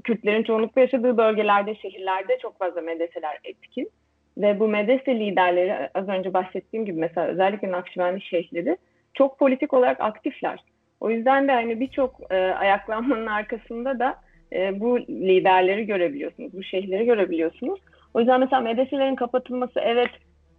Kürtlerin 0.04 0.44
çoğunlukla 0.44 0.82
yaşadığı 0.82 1.18
bölgelerde, 1.18 1.75
şehirlerde 1.75 2.38
çok 2.42 2.60
fazla 2.60 2.82
medreseler 2.82 3.40
etkin. 3.44 3.90
Ve 4.38 4.60
bu 4.60 4.68
medrese 4.68 5.20
liderleri 5.20 5.90
az 5.94 6.08
önce 6.08 6.34
bahsettiğim 6.34 6.86
gibi 6.86 7.00
mesela 7.00 7.28
özellikle 7.28 7.72
Nakşibendi 7.72 8.22
şeyhleri 8.22 8.78
çok 9.14 9.40
politik 9.40 9.74
olarak 9.74 10.02
aktifler. 10.02 10.60
O 11.00 11.10
yüzden 11.10 11.48
de 11.48 11.52
hani 11.52 11.80
birçok 11.80 12.22
e, 12.30 12.36
ayaklanmanın 12.36 13.28
arkasında 13.28 14.00
da 14.00 14.16
e, 14.56 14.80
bu 14.80 15.00
liderleri 15.00 15.86
görebiliyorsunuz, 15.86 16.54
bu 16.54 16.64
şeyhleri 16.64 17.06
görebiliyorsunuz. 17.06 17.80
O 18.14 18.20
yüzden 18.20 18.40
mesela 18.40 18.62
medreselerin 18.62 19.16
kapatılması 19.16 19.80
evet 19.80 20.10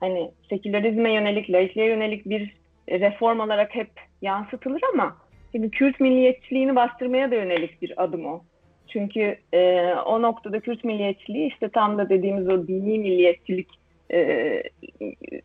hani 0.00 0.30
sekülerizme 0.48 1.12
yönelik, 1.12 1.50
laikliğe 1.50 1.86
yönelik 1.86 2.26
bir 2.26 2.56
reform 2.90 3.40
olarak 3.40 3.74
hep 3.74 3.90
yansıtılır 4.22 4.80
ama 4.94 5.16
şimdi 5.52 5.70
Kürt 5.70 6.00
milliyetçiliğini 6.00 6.76
bastırmaya 6.76 7.30
da 7.30 7.34
yönelik 7.34 7.82
bir 7.82 8.02
adım 8.04 8.26
o. 8.26 8.40
Çünkü 8.88 9.36
e, 9.54 9.92
o 10.06 10.22
noktada 10.22 10.60
Kürt 10.60 10.84
milliyetçiliği 10.84 11.48
işte 11.48 11.68
tam 11.68 11.98
da 11.98 12.08
dediğimiz 12.08 12.48
o 12.48 12.66
dini 12.68 12.98
milliyetçilik 12.98 13.68
e, 14.12 14.62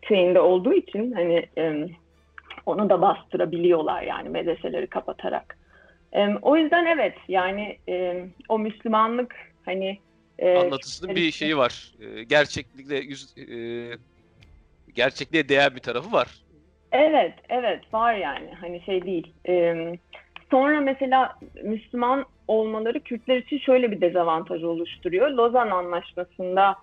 şeyinde 0.07 0.39
olduğu 0.39 0.73
için 0.73 1.11
hani 1.11 1.45
e, 1.57 1.87
onu 2.65 2.89
da 2.89 3.01
bastırabiliyorlar 3.01 4.01
yani 4.01 4.29
medreseleri 4.29 4.87
kapatarak. 4.87 5.57
E, 6.13 6.27
o 6.41 6.57
yüzden 6.57 6.85
evet 6.85 7.15
yani 7.27 7.77
e, 7.89 8.25
o 8.49 8.59
Müslümanlık 8.59 9.35
hani 9.65 9.99
e, 10.39 10.57
anlatısının 10.57 11.15
bir 11.15 11.31
şeyi 11.31 11.57
var. 11.57 11.91
E, 12.01 12.23
gerçeklikle 12.23 12.95
yüz 12.97 13.37
e, 13.37 13.55
gerçekliğe 14.95 15.49
değer 15.49 15.75
bir 15.75 15.79
tarafı 15.79 16.11
var. 16.11 16.27
Evet, 16.91 17.33
evet 17.49 17.93
var 17.93 18.13
yani. 18.13 18.49
Hani 18.61 18.81
şey 18.81 19.05
değil. 19.05 19.33
E, 19.47 19.75
sonra 20.51 20.79
mesela 20.79 21.35
Müslüman 21.63 22.25
olmaları 22.47 22.99
Kürtler 22.99 23.37
için 23.37 23.59
şöyle 23.59 23.91
bir 23.91 24.01
dezavantaj 24.01 24.63
oluşturuyor. 24.63 25.29
Lozan 25.29 25.69
Anlaşması'nda 25.69 26.75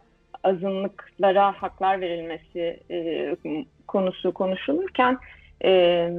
azınlıklara 0.44 1.62
haklar 1.62 2.00
verilmesi 2.00 2.80
e, 2.90 3.36
konusu 3.86 4.32
konuşulurken 4.34 5.18
e, 5.64 6.10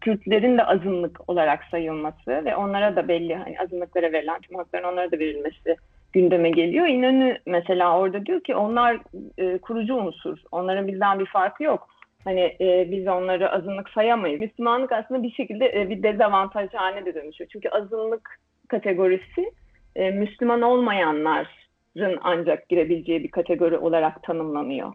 Kürtlerin 0.00 0.58
de 0.58 0.64
azınlık 0.64 1.30
olarak 1.30 1.64
sayılması 1.70 2.44
ve 2.44 2.56
onlara 2.56 2.96
da 2.96 3.08
belli 3.08 3.34
hani 3.34 3.60
azınlıklara 3.60 4.12
verilen 4.12 4.40
tüm 4.40 4.56
hakların 4.56 4.92
onlara 4.92 5.12
da 5.12 5.18
verilmesi 5.18 5.76
gündeme 6.12 6.50
geliyor. 6.50 6.86
İnönü 6.86 7.38
mesela 7.46 7.98
orada 7.98 8.26
diyor 8.26 8.40
ki 8.40 8.54
onlar 8.54 8.98
e, 9.38 9.58
kurucu 9.58 9.94
unsur. 9.94 10.38
Onların 10.52 10.88
bizden 10.88 11.18
bir 11.18 11.26
farkı 11.26 11.62
yok. 11.62 11.88
Hani 12.24 12.56
e, 12.60 12.88
biz 12.90 13.08
onları 13.08 13.52
azınlık 13.52 13.90
sayamayız. 13.90 14.40
Müslümanlık 14.40 14.92
aslında 14.92 15.22
bir 15.22 15.30
şekilde 15.30 15.72
e, 15.80 15.90
bir 15.90 16.02
dezavantaj 16.02 16.74
haline 16.74 17.06
de 17.06 17.14
dönüşüyor. 17.14 17.50
Çünkü 17.52 17.68
azınlık 17.68 18.40
kategorisi 18.68 19.52
e, 19.96 20.10
Müslüman 20.10 20.62
olmayanların 20.62 22.18
ancak 22.22 22.68
girebileceği 22.68 23.24
bir 23.24 23.30
kategori 23.30 23.78
olarak 23.78 24.22
tanımlanıyor. 24.22 24.92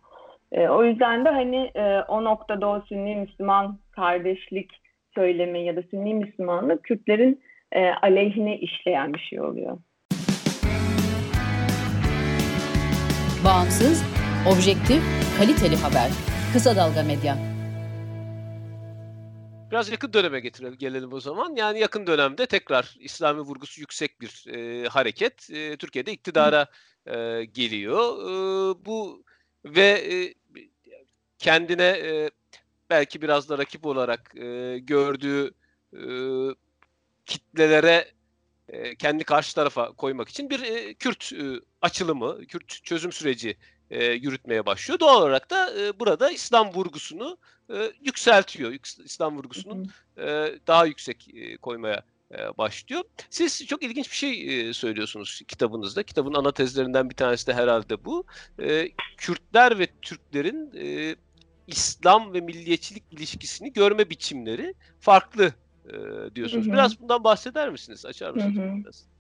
E, 0.54 0.70
o 0.70 0.84
yüzden 0.84 1.26
de 1.26 1.30
hani 1.30 1.72
e, 1.76 2.00
o 2.08 2.24
noktada 2.24 2.68
o 2.68 2.82
Sünni 2.82 3.16
Müslüman 3.16 3.80
kardeşlik 3.92 4.72
söylemi 5.16 5.66
ya 5.66 5.76
da 5.76 5.84
Sünni 5.92 6.14
Müslümanlık 6.14 6.84
Kürtlerin 6.84 7.42
e, 7.72 7.90
aleyhine 7.90 8.58
işleyen 8.58 9.14
bir 9.14 9.20
şey 9.20 9.42
oluyor. 9.42 9.78
Bağımsız, 13.46 14.04
objektif, 14.54 15.04
kaliteli 15.38 15.76
haber. 15.76 16.10
Kısa 16.54 16.76
Dalga 16.76 17.04
Medya. 17.04 17.38
Biraz 19.72 19.92
yakın 19.92 20.14
döneme 20.14 20.40
getirelim, 20.40 20.76
gelelim 20.78 21.14
o 21.14 21.20
zaman. 21.20 21.56
Yani 21.56 21.80
yakın 21.80 22.08
dönemde 22.08 22.46
tekrar 22.46 22.96
İslami 23.00 23.42
vurgusu 23.42 23.82
yüksek 23.82 24.22
bir 24.22 24.46
e, 24.54 24.88
hareket 24.88 25.50
e, 25.54 25.78
Türkiye'de 25.78 26.12
iktidara 26.12 26.66
e, 27.06 27.46
geliyor. 27.46 28.00
E, 28.00 28.34
bu 28.86 29.24
ve 29.66 29.90
e, 30.14 30.34
kendine 31.44 31.84
e, 31.84 32.30
belki 32.90 33.22
biraz 33.22 33.50
da 33.50 33.58
rakip 33.58 33.86
olarak 33.86 34.36
e, 34.36 34.80
gördüğü 34.80 35.52
e, 35.94 36.04
kitlelere 37.26 38.12
e, 38.70 38.96
kendi 38.96 39.24
karşı 39.24 39.56
tarafa 39.56 39.92
koymak 39.92 40.30
için 40.30 40.50
bir 40.50 40.60
e, 40.60 40.94
Kürt 40.94 41.34
e, 41.34 41.62
açılımı, 41.82 42.46
Kürt 42.46 42.84
çözüm 42.84 43.12
süreci 43.12 43.58
e, 43.90 44.06
yürütmeye 44.06 44.66
başlıyor. 44.66 45.00
Doğal 45.00 45.22
olarak 45.22 45.50
da 45.50 45.80
e, 45.80 46.00
burada 46.00 46.32
İslam 46.32 46.74
vurgusunu 46.74 47.38
e, 47.74 47.92
yükseltiyor. 48.02 48.72
İslam 49.06 49.38
vurgusunun 49.38 49.92
e, 50.18 50.56
daha 50.68 50.86
yüksek 50.86 51.28
e, 51.34 51.58
koymaya 51.58 52.04
e, 52.32 52.58
başlıyor. 52.58 53.04
Siz 53.30 53.68
çok 53.68 53.84
ilginç 53.84 54.12
bir 54.12 54.16
şey 54.16 54.70
e, 54.70 54.74
söylüyorsunuz 54.74 55.42
kitabınızda. 55.48 56.04
Kitabın 56.04 56.34
ana 56.34 56.52
tezlerinden 56.52 57.10
bir 57.10 57.16
tanesi 57.16 57.48
de 57.48 57.54
herhalde 57.54 58.06
bu. 58.06 58.26
E, 58.60 58.90
Kürtler 59.18 59.80
ve 59.80 59.88
Türklerin 60.02 60.72
e, 60.76 61.16
İslam 61.68 62.34
ve 62.34 62.42
milliyetçilik 62.42 63.04
ilişkisini 63.12 63.74
görme 63.74 64.10
biçimleri 64.10 64.74
farklı 65.00 65.54
e, 65.86 65.96
diyorsunuz. 66.36 66.66
Hı 66.66 66.70
hı. 66.70 66.74
Biraz 66.74 67.02
bundan 67.02 67.24
bahseder 67.24 67.70
misiniz? 67.70 68.06
Açar 68.06 68.32
mısınız? 68.32 68.58
Hı 68.58 68.62
hı. 68.62 68.84
Biraz? 68.84 69.14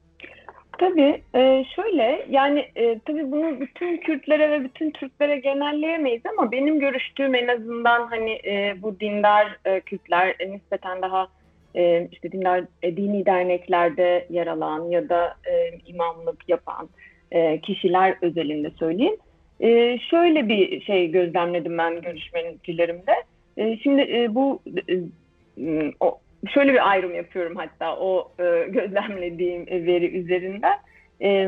Tabii 0.79 1.21
e, 1.35 1.65
şöyle 1.75 2.25
yani 2.29 2.59
e, 2.75 2.99
tabii 2.99 3.31
bunu 3.31 3.59
bütün 3.59 3.97
Kürtlere 3.97 4.51
ve 4.51 4.63
bütün 4.63 4.91
Türklere 4.91 5.39
genelleyemeyiz 5.39 6.21
ama 6.25 6.51
benim 6.51 6.79
görüştüğüm 6.79 7.35
en 7.35 7.47
azından 7.47 8.07
hani 8.07 8.31
e, 8.31 8.75
bu 8.81 8.99
dindar 8.99 9.57
e, 9.65 9.81
Kürtler 9.81 10.35
e, 10.39 10.51
nispeten 10.51 11.01
daha 11.01 11.27
e, 11.75 12.07
işte 12.11 12.31
dindar 12.31 12.63
e, 12.83 12.97
dini 12.97 13.25
derneklerde 13.25 14.27
yer 14.29 14.47
alan 14.47 14.89
ya 14.89 15.09
da 15.09 15.37
e, 15.45 15.79
imamlık 15.85 16.49
yapan 16.49 16.89
e, 17.31 17.59
kişiler 17.59 18.17
özelinde 18.21 18.69
söyleyeyim. 18.69 19.17
E, 19.61 19.99
şöyle 19.99 20.49
bir 20.49 20.81
şey 20.81 21.11
gözlemledim 21.11 21.77
ben 21.77 22.01
görüşmecilerimde. 22.01 23.13
E, 23.57 23.77
şimdi 23.77 24.01
e, 24.01 24.35
bu 24.35 24.61
e, 24.89 25.91
o, 25.99 26.19
şöyle 26.53 26.73
bir 26.73 26.89
ayrım 26.89 27.15
yapıyorum 27.15 27.55
hatta 27.55 27.97
o 27.97 28.31
e, 28.39 28.43
gözlemlediğim 28.69 29.67
veri 29.67 30.17
üzerinden. 30.17 30.77
E, 31.21 31.47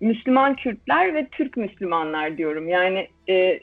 Müslüman 0.00 0.56
Kürtler 0.56 1.14
ve 1.14 1.26
Türk 1.26 1.56
Müslümanlar 1.56 2.38
diyorum. 2.38 2.68
Yani 2.68 3.08
e, 3.28 3.60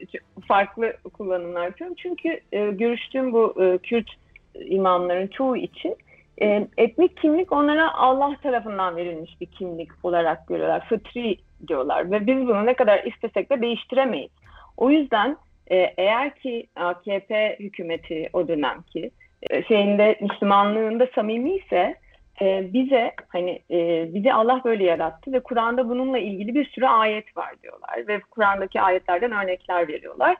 farklı 0.48 0.94
kullanımlar 1.14 1.66
yapıyorum. 1.66 1.96
Çünkü 2.00 2.40
e, 2.52 2.72
görüştüğüm 2.72 3.34
bu 3.34 3.64
e, 3.64 3.78
Kürt 3.78 4.10
imamların 4.56 5.28
çoğu 5.28 5.58
için 5.58 5.96
e, 6.42 6.68
etnik 6.78 7.18
kimlik 7.18 7.52
onlara 7.52 7.94
Allah 7.94 8.36
tarafından 8.44 8.96
verilmiş 8.96 9.42
bir 9.42 9.46
kimlik 9.46 9.90
olarak 10.04 10.48
görüyorlar. 10.48 10.86
Fıtri 10.90 11.38
diyorlar 11.68 12.12
ve 12.12 12.28
biz 12.28 12.48
bunu 12.48 12.66
ne 12.66 12.74
kadar 12.74 13.04
istesek 13.04 13.50
de 13.50 13.62
değiştiremeyiz. 13.62 14.32
O 14.78 14.90
yüzden 14.90 15.38
e, 15.68 15.94
eğer 15.98 16.36
ki 16.36 16.68
AKP 16.76 17.58
hükümeti 17.60 18.30
o 18.34 18.48
dönemki 18.48 19.12
e, 19.50 19.64
şeyinde 19.64 20.18
Müslümanlığında 20.22 21.08
samimi 21.16 21.56
ise 21.56 21.96
e, 22.42 22.74
bize 22.74 23.12
hani 23.28 23.62
e, 23.72 24.10
bizi 24.14 24.34
Allah 24.34 24.62
böyle 24.66 24.84
yarattı 24.84 25.32
ve 25.32 25.40
Kur'an'da 25.40 25.90
bununla 25.90 26.18
ilgili 26.18 26.56
bir 26.56 26.66
sürü 26.66 26.86
ayet 26.86 27.38
var 27.38 27.56
diyorlar 27.64 28.08
ve 28.08 28.20
Kur'an'daki 28.20 28.82
ayetlerden 28.82 29.32
örnekler 29.32 29.88
veriyorlar. 29.88 30.36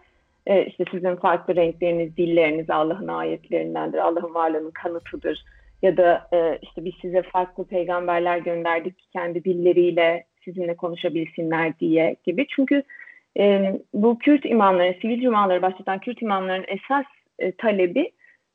E, 0.48 0.66
işte 0.66 0.86
sizin 0.92 1.16
farklı 1.16 1.56
renkleriniz, 1.56 2.18
dilleriniz 2.18 2.70
Allah'ın 2.70 3.08
ayetlerindendir, 3.08 3.98
Allah'ın 3.98 4.34
varlığının 4.34 4.72
kanıtıdır 4.72 5.46
ya 5.82 5.98
da 5.98 6.28
e, 6.34 6.60
işte 6.62 6.86
biz 6.86 6.94
size 7.02 7.22
farklı 7.22 7.66
peygamberler 7.66 8.38
gönderdik 8.38 8.98
ki 8.98 9.06
kendi 9.14 9.44
dilleriyle 9.44 10.24
sizinle 10.46 10.76
konuşabilsinler 10.76 11.80
diye 11.80 12.16
gibi. 12.24 12.48
Çünkü 12.48 12.84
e, 13.40 13.76
bu 13.94 14.20
Kürt 14.20 14.46
imamların, 14.46 14.96
sivil 15.02 15.22
cumaları 15.22 15.62
başlatan 15.62 16.00
Kürt 16.00 16.22
imamların 16.22 16.66
esas 16.68 17.06
e, 17.40 17.52
talebi 17.52 18.12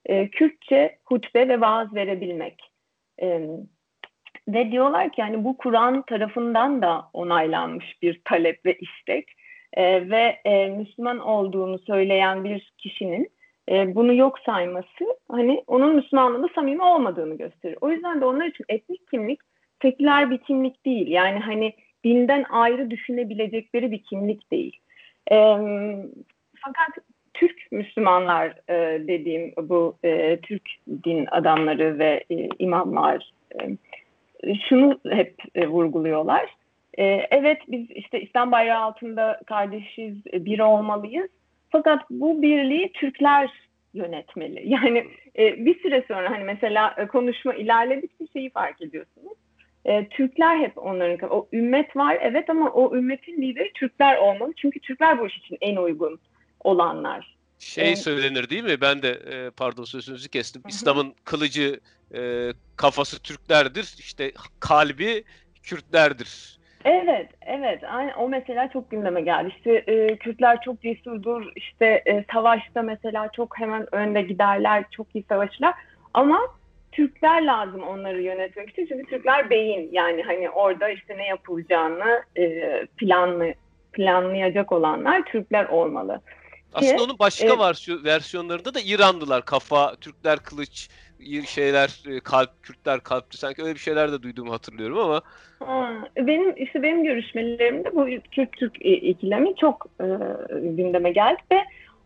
e, 0.06 0.28
Kürtçe 0.28 0.98
hutbe 1.04 1.48
ve 1.48 1.60
vaaz 1.60 1.94
verebilmek. 1.94 2.72
E, 3.22 3.40
ve 4.48 4.72
diyorlar 4.72 5.12
ki 5.12 5.20
yani 5.20 5.44
bu 5.44 5.56
Kur'an 5.56 6.02
tarafından 6.02 6.82
da 6.82 7.04
onaylanmış 7.12 8.02
bir 8.02 8.20
talep 8.24 8.66
ve 8.66 8.78
istek. 8.78 9.28
E, 9.72 10.10
ve 10.10 10.38
e, 10.44 10.68
Müslüman 10.68 11.18
olduğunu 11.18 11.78
söyleyen 11.78 12.44
bir 12.44 12.72
kişinin 12.78 13.30
e, 13.70 13.94
bunu 13.94 14.14
yok 14.14 14.38
sayması 14.38 15.16
hani 15.30 15.64
onun 15.66 15.94
Müslümanlığında 15.94 16.48
samimi 16.54 16.82
olmadığını 16.82 17.36
gösterir. 17.36 17.78
O 17.80 17.90
yüzden 17.90 18.20
de 18.20 18.24
onlar 18.24 18.46
için 18.46 18.64
etnik 18.68 19.10
kimlik 19.10 19.40
seküler 19.82 20.30
bir 20.30 20.38
kimlik 20.38 20.86
değil. 20.86 21.08
Yani 21.08 21.38
hani 21.38 21.72
dinden 22.04 22.44
ayrı 22.50 22.90
düşünebilecekleri 22.90 23.90
bir 23.90 24.02
kimlik 24.02 24.50
değil. 24.50 24.76
E, 25.30 25.36
fakat 26.56 27.04
Türk 27.34 27.72
Müslümanlar 27.72 28.46
e, 28.68 29.06
dediğim 29.08 29.52
bu 29.62 29.96
e, 30.04 30.40
Türk 30.40 30.68
din 31.04 31.26
adamları 31.30 31.98
ve 31.98 32.24
e, 32.30 32.48
imamlar 32.58 33.32
e, 33.60 33.76
şunu 34.68 35.00
hep 35.10 35.34
e, 35.54 35.66
vurguluyorlar. 35.66 36.54
E, 36.98 37.04
evet 37.30 37.58
biz 37.68 37.90
işte 37.90 38.20
İslam 38.20 38.52
bayrağı 38.52 38.82
altında 38.82 39.40
kardeşiz, 39.46 40.16
e, 40.32 40.44
bir 40.44 40.60
olmalıyız. 40.60 41.30
Fakat 41.70 42.10
bu 42.10 42.42
birliği 42.42 42.92
Türkler 42.92 43.50
yönetmeli. 43.94 44.68
Yani 44.68 45.06
e, 45.38 45.64
bir 45.66 45.80
süre 45.80 46.04
sonra 46.08 46.30
hani 46.30 46.44
mesela 46.44 46.94
e, 46.98 47.06
konuşma 47.06 47.54
ilerledikçe 47.54 48.26
şeyi 48.32 48.50
fark 48.50 48.82
ediyorsunuz. 48.82 49.36
E, 49.86 50.08
Türkler 50.08 50.58
hep 50.58 50.78
onların 50.78 51.30
o 51.30 51.48
ümmet 51.52 51.96
var 51.96 52.18
evet 52.20 52.50
ama 52.50 52.70
o 52.70 52.96
ümmetin 52.96 53.42
lideri 53.42 53.72
Türkler 53.72 54.16
olmalı. 54.16 54.52
Çünkü 54.56 54.80
Türkler 54.80 55.18
bu 55.18 55.26
iş 55.26 55.38
için 55.38 55.58
en 55.60 55.76
uygun 55.76 56.20
olanlar. 56.60 57.36
Şey 57.58 57.92
ee, 57.92 57.96
söylenir 57.96 58.50
değil 58.50 58.64
mi? 58.64 58.80
Ben 58.80 59.02
de 59.02 59.10
e, 59.10 59.50
pardon 59.50 59.84
sözünüzü 59.84 60.28
kestim. 60.28 60.62
İslam'ın 60.68 61.14
kılıcı 61.24 61.80
e, 62.14 62.52
kafası 62.76 63.22
Türklerdir. 63.22 63.94
İşte 63.98 64.32
kalbi 64.60 65.24
Kürtlerdir. 65.62 66.58
Evet, 66.84 67.28
evet. 67.40 67.84
Aynen. 67.84 68.14
O 68.14 68.28
mesela 68.28 68.70
çok 68.72 68.90
gündeme 68.90 69.20
geldi. 69.20 69.52
İşte 69.56 69.72
e, 69.72 70.16
Kürtler 70.16 70.60
çok 70.64 70.82
cesurdur. 70.82 71.52
İşte 71.56 72.02
e, 72.06 72.24
savaşta 72.32 72.82
mesela 72.82 73.28
çok 73.32 73.58
hemen 73.58 73.94
önde 73.94 74.22
giderler, 74.22 74.84
çok 74.90 75.06
iyi 75.14 75.24
savaşırlar. 75.28 75.74
Ama 76.14 76.40
Türkler 76.96 77.42
lazım 77.42 77.82
onları 77.82 78.22
yönetmek 78.22 78.70
için. 78.70 78.86
Çünkü 78.86 79.10
Türkler 79.10 79.50
beyin. 79.50 79.88
Yani 79.92 80.22
hani 80.22 80.50
orada 80.50 80.88
işte 80.88 81.18
ne 81.18 81.26
yapılacağını 81.26 82.22
e, 82.38 82.86
planlı 82.96 83.54
planlayacak 83.92 84.72
olanlar 84.72 85.24
Türkler 85.24 85.64
olmalı. 85.64 86.20
Aslında 86.72 87.02
onun 87.02 87.18
başka 87.18 87.46
e, 87.46 88.04
versiyonlarında 88.04 88.74
da 88.74 88.80
İranlılar 88.84 89.44
kafa, 89.44 89.96
Türkler 89.96 90.38
kılıç, 90.38 90.88
şeyler 91.46 92.02
e, 92.08 92.20
kalp, 92.20 92.62
Kürtler 92.62 93.00
kalpti. 93.00 93.38
Sanki 93.38 93.62
öyle 93.62 93.74
bir 93.74 93.80
şeyler 93.80 94.12
de 94.12 94.22
duyduğumu 94.22 94.52
hatırlıyorum 94.52 94.98
ama. 94.98 95.22
Ha, 95.58 95.92
benim 96.16 96.54
işte 96.56 96.82
benim 96.82 97.04
görüşmelerimde 97.04 97.94
bu 97.94 98.06
Kürt-Türk 98.30 98.86
ikilemi 98.86 99.56
çok 99.56 99.86
e, 100.00 100.06
gündeme 100.52 101.10
geldi 101.10 101.42
ve 101.52 101.58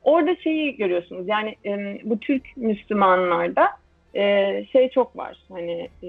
orada 0.03 0.37
şeyi 0.37 0.77
görüyorsunuz. 0.77 1.29
Yani 1.29 1.57
e, 1.65 2.01
bu 2.05 2.21
Türk 2.21 2.57
Müslümanlarda 2.57 3.69
e, 4.15 4.65
şey 4.73 4.91
çok 4.91 5.17
var. 5.17 5.39
Hani 5.49 5.89
e, 6.03 6.09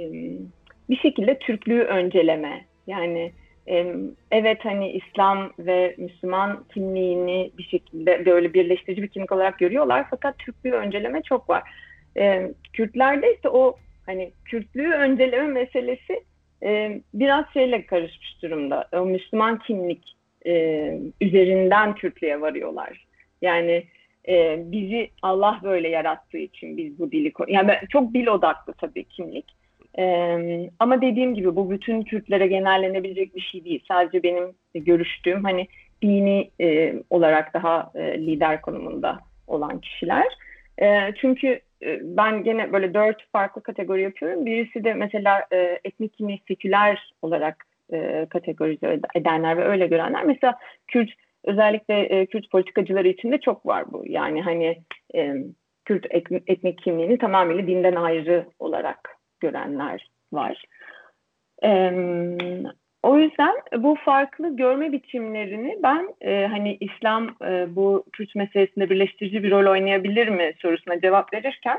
bir 0.89 0.97
şekilde 0.97 1.39
Türklüğü 1.39 1.81
önceleme. 1.81 2.65
Yani 2.87 3.31
evet 4.31 4.65
hani 4.65 4.91
İslam 4.91 5.53
ve 5.59 5.95
Müslüman 5.97 6.65
kimliğini 6.73 7.51
bir 7.57 7.63
şekilde 7.63 8.25
böyle 8.25 8.53
birleştirici 8.53 9.03
bir 9.03 9.07
kimlik 9.07 9.31
olarak 9.31 9.59
görüyorlar 9.59 10.05
fakat 10.09 10.39
Türklüğü 10.39 10.71
önceleme 10.71 11.21
çok 11.21 11.49
var. 11.49 11.63
Kürtlerde 12.73 13.33
ise 13.33 13.49
o 13.49 13.75
hani 14.05 14.31
Kürtlüğü 14.45 14.91
önceleme 14.93 15.47
meselesi 15.47 16.23
biraz 17.13 17.45
şeyle 17.53 17.85
karışmış 17.85 18.41
durumda. 18.41 18.87
O 18.93 19.05
Müslüman 19.05 19.59
kimlik 19.59 20.15
üzerinden 21.21 21.95
Kürtlüğe 21.95 22.41
varıyorlar. 22.41 23.07
Yani 23.41 23.83
bizi 24.71 25.09
Allah 25.21 25.59
böyle 25.63 25.89
yarattığı 25.89 26.37
için 26.37 26.77
biz 26.77 26.99
bu 26.99 27.11
dili 27.11 27.33
yani 27.47 27.71
çok 27.89 28.13
dil 28.13 28.27
odaklı 28.27 28.73
tabii 28.73 29.03
kimlik. 29.03 29.45
Ee, 29.99 30.69
ama 30.79 31.01
dediğim 31.01 31.35
gibi 31.35 31.55
bu 31.55 31.71
bütün 31.71 32.01
Kürtlere 32.01 32.47
genellenebilecek 32.47 33.35
bir 33.35 33.41
şey 33.41 33.65
değil. 33.65 33.83
Sadece 33.87 34.23
benim 34.23 34.55
görüştüğüm 34.75 35.43
hani 35.43 35.67
dini 36.01 36.49
e, 36.61 36.95
olarak 37.09 37.53
daha 37.53 37.91
e, 37.95 38.25
lider 38.25 38.61
konumunda 38.61 39.19
olan 39.47 39.79
kişiler. 39.79 40.25
E, 40.81 41.13
çünkü 41.21 41.47
e, 41.83 41.99
ben 42.01 42.43
gene 42.43 42.73
böyle 42.73 42.93
dört 42.93 43.31
farklı 43.31 43.63
kategori 43.63 44.01
yapıyorum. 44.01 44.45
Birisi 44.45 44.83
de 44.83 44.93
mesela 44.93 45.45
e, 45.53 45.79
etnik 45.83 46.13
kimliği 46.13 46.41
seküler 46.47 47.13
olarak 47.21 47.65
e, 47.93 48.27
kategorize 48.29 48.99
edenler 49.15 49.57
ve 49.57 49.63
öyle 49.63 49.87
görenler. 49.87 50.23
Mesela 50.23 50.59
Kürt 50.87 51.09
özellikle 51.45 51.99
e, 51.99 52.25
Kürt 52.25 52.51
politikacıları 52.51 53.07
içinde 53.07 53.37
çok 53.37 53.65
var 53.65 53.91
bu. 53.91 54.03
Yani 54.05 54.41
hani 54.41 54.81
e, 55.15 55.35
Kürt 55.85 56.05
etnik 56.47 56.81
kimliğini 56.81 57.17
tamamıyla 57.17 57.67
dinden 57.67 57.95
ayrı 57.95 58.45
olarak 58.59 59.17
görenler 59.39 60.07
var. 60.33 60.63
E, 61.63 61.91
o 63.03 63.17
yüzden 63.17 63.55
bu 63.77 63.95
farklı 64.05 64.55
görme 64.55 64.91
biçimlerini 64.91 65.79
ben 65.83 66.13
e, 66.21 66.47
hani 66.47 66.77
İslam 66.79 67.35
e, 67.45 67.75
bu 67.75 68.05
Kürt 68.13 68.35
meselesinde 68.35 68.89
birleştirici 68.89 69.43
bir 69.43 69.51
rol 69.51 69.71
oynayabilir 69.71 70.27
mi 70.27 70.53
sorusuna 70.61 71.01
cevap 71.01 71.33
verirken 71.33 71.77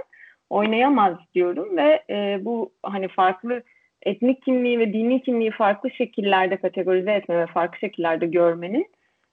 oynayamaz 0.50 1.14
diyorum 1.34 1.76
ve 1.76 2.02
e, 2.10 2.38
bu 2.44 2.72
hani 2.82 3.08
farklı 3.08 3.62
etnik 4.02 4.42
kimliği 4.42 4.78
ve 4.78 4.92
dini 4.92 5.22
kimliği 5.22 5.50
farklı 5.50 5.90
şekillerde 5.90 6.56
kategorize 6.56 7.12
etme 7.12 7.38
ve 7.38 7.46
farklı 7.46 7.78
şekillerde 7.78 8.26
görmenin 8.26 8.86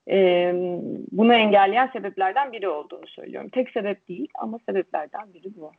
e, 0.09 0.51
bunu 1.11 1.33
engelleyen 1.33 1.87
sebeplerden 1.93 2.51
biri 2.51 2.69
olduğunu 2.69 3.07
söylüyorum. 3.07 3.49
Tek 3.49 3.69
sebep 3.69 4.07
değil 4.07 4.27
ama 4.39 4.59
sebeplerden 4.65 5.33
biri 5.33 5.55
bu 5.55 5.71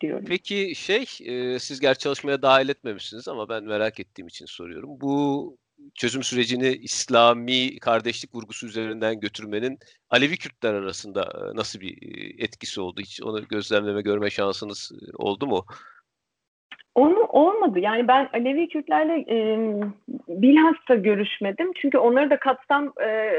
diyorum. 0.00 0.24
Peki 0.28 0.74
şey, 0.74 1.04
e, 1.24 1.58
siz 1.58 1.80
gerçi 1.80 2.00
çalışmaya 2.00 2.42
dahil 2.42 2.68
etmemişsiniz 2.68 3.28
ama 3.28 3.48
ben 3.48 3.64
merak 3.64 4.00
ettiğim 4.00 4.28
için 4.28 4.46
soruyorum. 4.46 5.00
Bu 5.00 5.56
çözüm 5.94 6.22
sürecini 6.22 6.68
İslami 6.68 7.78
kardeşlik 7.78 8.34
vurgusu 8.34 8.66
üzerinden 8.66 9.20
götürmenin 9.20 9.78
Alevi 10.10 10.36
Kürtler 10.36 10.74
arasında 10.74 11.52
nasıl 11.54 11.80
bir 11.80 11.96
etkisi 12.38 12.80
oldu? 12.80 13.00
Hiç 13.00 13.22
onu 13.22 13.48
gözlemleme, 13.48 14.02
görme 14.02 14.30
şansınız 14.30 14.92
oldu 15.14 15.46
mu? 15.46 15.64
Onu 17.00 17.24
olmadı. 17.24 17.78
Yani 17.78 18.08
ben 18.08 18.28
Alevi 18.32 18.68
Kürtlerle 18.68 19.24
e, 19.28 19.58
bilhassa 20.28 20.94
görüşmedim. 20.94 21.72
Çünkü 21.76 21.98
onları 21.98 22.30
da 22.30 22.38
katsam 22.38 22.92
e, 23.02 23.32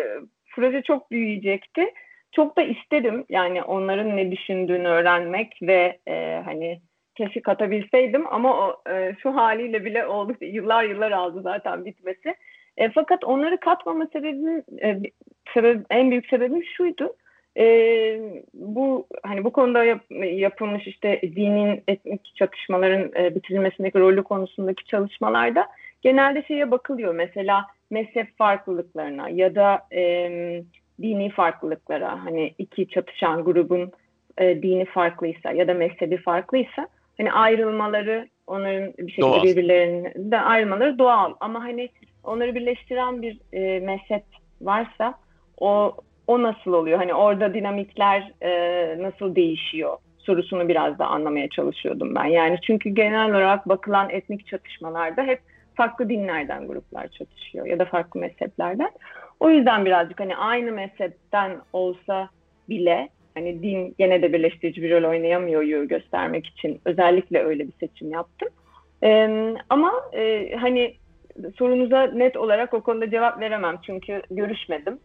proje 0.56 0.82
çok 0.82 1.12
büyüyecekti 1.12 1.94
çok 2.32 2.58
da 2.58 2.62
isterim 2.62 3.26
yani 3.30 3.64
onların 3.64 4.18
ne 4.18 4.32
düşündüğünü 4.32 4.88
öğrenmek 4.88 5.60
ve 5.62 6.00
e, 6.08 6.42
hani 6.46 6.82
keşke 7.16 7.42
katabilseydim 7.42 8.34
ama 8.34 8.68
o, 8.68 8.90
e, 8.92 9.16
şu 9.24 9.36
haliyle 9.36 9.86
bile 9.86 10.06
oldu 10.06 10.34
yıllar 10.42 10.84
yıllar 10.84 11.12
aldı 11.12 11.42
zaten 11.42 11.86
bitmesi. 11.86 12.36
E, 12.78 12.90
fakat 12.90 13.24
onları 13.24 13.60
katmama 13.60 14.08
sebebim 14.14 14.64
e, 14.84 15.00
sebep, 15.54 15.86
en 15.90 16.12
büyük 16.12 16.28
sebebim 16.28 16.64
şuydu. 16.64 17.16
E, 17.58 17.66
bu 18.54 19.08
hani 19.24 19.44
bu 19.44 19.52
konuda 19.52 19.84
yap, 19.84 20.02
yapılmış 20.26 20.88
işte 20.88 21.22
dinin 21.22 21.84
etnik 21.88 22.36
çatışmaların 22.36 23.12
e, 23.24 23.36
bitirilmesindeki 23.36 24.00
rolü 24.00 24.24
konusundaki 24.24 24.86
çalışmalarda 24.86 25.68
genelde 26.02 26.44
şeye 26.44 26.72
bakılıyor. 26.72 27.16
Mesela 27.16 27.66
mezhep 27.90 28.38
farklılıklarına 28.38 29.30
ya 29.30 29.56
da 29.56 29.88
e, 29.94 30.64
dini 31.02 31.30
farklılıklara 31.30 32.26
hani 32.26 32.54
iki 32.58 32.88
çatışan 32.88 33.44
grubun 33.44 33.92
e, 34.38 34.62
dini 34.64 34.86
farklıysa 34.86 35.52
ya 35.52 35.68
da 35.68 35.74
mezhebi 35.74 36.18
farklıysa 36.18 36.88
hani 37.18 37.32
ayrılmaları 37.32 38.28
onların 38.48 38.94
bir 38.98 39.12
şekilde 39.12 39.28
doğal. 39.28 39.44
birbirlerinden 39.44 40.44
ayrılmaları 40.44 41.00
doğal 41.00 41.34
ama 41.40 41.64
hani 41.64 41.90
onları 42.24 42.56
birleştiren 42.56 43.22
bir 43.22 43.40
e, 43.54 43.80
mezhep 43.80 44.24
varsa 44.62 45.14
o 45.58 45.96
o 46.32 46.42
nasıl 46.44 46.74
oluyor? 46.74 46.98
Hani 46.98 47.14
orada 47.14 47.54
dinamikler 47.54 48.32
e, 48.42 48.52
nasıl 49.04 49.36
değişiyor? 49.36 49.98
sorusunu 50.22 50.68
biraz 50.68 51.00
da 51.00 51.08
anlamaya 51.08 51.50
çalışıyordum 51.50 52.16
ben. 52.16 52.26
Yani 52.26 52.60
çünkü 52.62 52.90
genel 52.90 53.30
olarak 53.30 53.70
bakılan 53.70 54.10
etnik 54.10 54.48
çatışmalarda 54.48 55.24
hep 55.24 55.42
farklı 55.76 56.10
dinlerden 56.10 56.68
gruplar 56.68 57.08
çatışıyor 57.08 57.66
ya 57.66 57.80
da 57.80 57.86
farklı 57.86 58.20
mezheplerden. 58.20 58.92
O 59.40 59.50
yüzden 59.50 59.86
birazcık 59.86 60.20
hani 60.20 60.36
aynı 60.36 60.72
mezhepten 60.72 61.62
olsa 61.74 62.30
bile 62.70 63.10
hani 63.34 63.64
din 63.64 63.96
gene 63.98 64.22
de 64.22 64.34
birleştirici 64.34 64.82
bir 64.82 64.92
rol 64.92 65.10
oynayamıyor 65.10 65.84
göstermek 65.84 66.48
için 66.48 66.82
özellikle 66.86 67.44
öyle 67.44 67.68
bir 67.68 67.74
seçim 67.80 68.12
yaptım. 68.12 68.50
Ee, 69.04 69.56
ama 69.70 69.94
e, 70.14 70.56
hani 70.56 70.98
sorunuza 71.58 72.04
net 72.04 72.38
olarak 72.38 72.74
o 72.74 72.82
konuda 72.82 73.10
cevap 73.10 73.40
veremem 73.40 73.80
çünkü 73.86 74.22
görüşmedim 74.32 75.00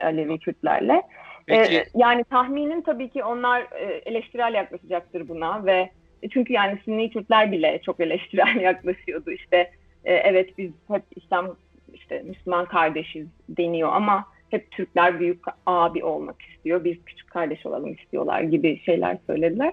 Alevi 0.00 0.38
Kürtlerle. 0.38 1.02
Ee, 1.50 1.84
yani 1.94 2.24
tahminim 2.24 2.82
tabii 2.82 3.08
ki 3.08 3.24
onlar 3.24 3.60
e, 3.60 3.84
eleştirel 4.06 4.54
yaklaşacaktır 4.54 5.28
buna 5.28 5.66
ve 5.66 5.90
çünkü 6.30 6.52
yani 6.52 6.78
Sünni 6.84 7.10
Kürtler 7.10 7.52
bile 7.52 7.80
çok 7.84 8.00
eleştirel 8.00 8.56
yaklaşıyordu 8.60 9.30
işte 9.30 9.70
e, 10.04 10.14
evet 10.14 10.58
biz 10.58 10.70
hep 10.88 11.02
İslam 11.16 11.56
işte 11.94 12.22
Müslüman 12.22 12.64
kardeşiz 12.64 13.26
deniyor 13.48 13.88
ama 13.92 14.24
hep 14.50 14.70
Türkler 14.70 15.20
büyük 15.20 15.40
abi 15.66 16.04
olmak 16.04 16.42
istiyor, 16.42 16.84
biz 16.84 17.04
küçük 17.04 17.30
kardeş 17.30 17.66
olalım 17.66 17.92
istiyorlar 17.92 18.40
gibi 18.40 18.80
şeyler 18.84 19.18
söylediler. 19.26 19.72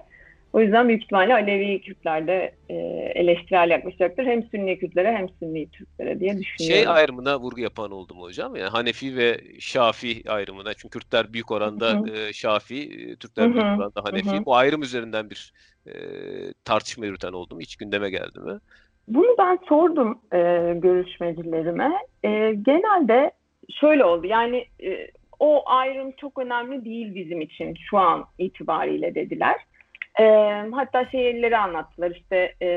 O 0.56 0.60
yüzden 0.60 0.88
büyük 0.88 1.02
ihtimalle 1.02 1.34
Alevi 1.34 1.80
Kürtler 1.80 2.26
de 2.26 2.54
e, 2.68 2.74
eleştirel 3.14 3.70
yaklaşacaktır. 3.70 4.26
Hem 4.26 4.42
Sünni 4.42 4.78
Kürtlere 4.78 5.12
hem 5.12 5.28
Sünni 5.28 5.70
Türklere 5.70 6.20
diye 6.20 6.38
düşünüyorum. 6.38 6.84
Şey 6.84 6.88
ayrımına 6.88 7.40
vurgu 7.40 7.60
yapan 7.60 7.90
oldu 7.90 8.14
mu 8.14 8.22
hocam? 8.22 8.56
Yani 8.56 8.68
Hanefi 8.68 9.16
ve 9.16 9.40
Şafi 9.60 10.22
ayrımına. 10.28 10.74
Çünkü 10.74 10.98
Kürtler 10.98 11.32
büyük 11.32 11.50
oranda 11.50 12.02
e, 12.12 12.32
Şafi, 12.32 12.82
e, 12.82 13.16
Türkler 13.16 13.52
büyük 13.52 13.64
oranda 13.64 14.04
Hanefi. 14.04 14.46
Bu 14.46 14.56
ayrım 14.56 14.82
üzerinden 14.82 15.30
bir 15.30 15.52
e, 15.86 15.92
tartışma 16.64 17.06
yürüten 17.06 17.32
oldu 17.32 17.54
mu? 17.54 17.60
Hiç 17.60 17.76
gündeme 17.76 18.10
geldi 18.10 18.40
mi? 18.40 18.58
Bunu 19.08 19.34
ben 19.38 19.58
sordum 19.68 20.18
e, 20.32 20.38
görüşmecilerime. 20.76 21.92
E, 22.24 22.28
genelde 22.54 23.30
şöyle 23.80 24.04
oldu. 24.04 24.26
Yani 24.26 24.64
e, 24.82 25.10
o 25.38 25.62
ayrım 25.66 26.12
çok 26.12 26.38
önemli 26.38 26.84
değil 26.84 27.14
bizim 27.14 27.40
için 27.40 27.74
şu 27.90 27.98
an 27.98 28.24
itibariyle 28.38 29.14
dediler. 29.14 29.56
E, 30.20 30.24
hatta 30.72 31.06
şeyleri 31.06 31.56
anlattılar 31.58 32.10
işte 32.10 32.54
e, 32.62 32.68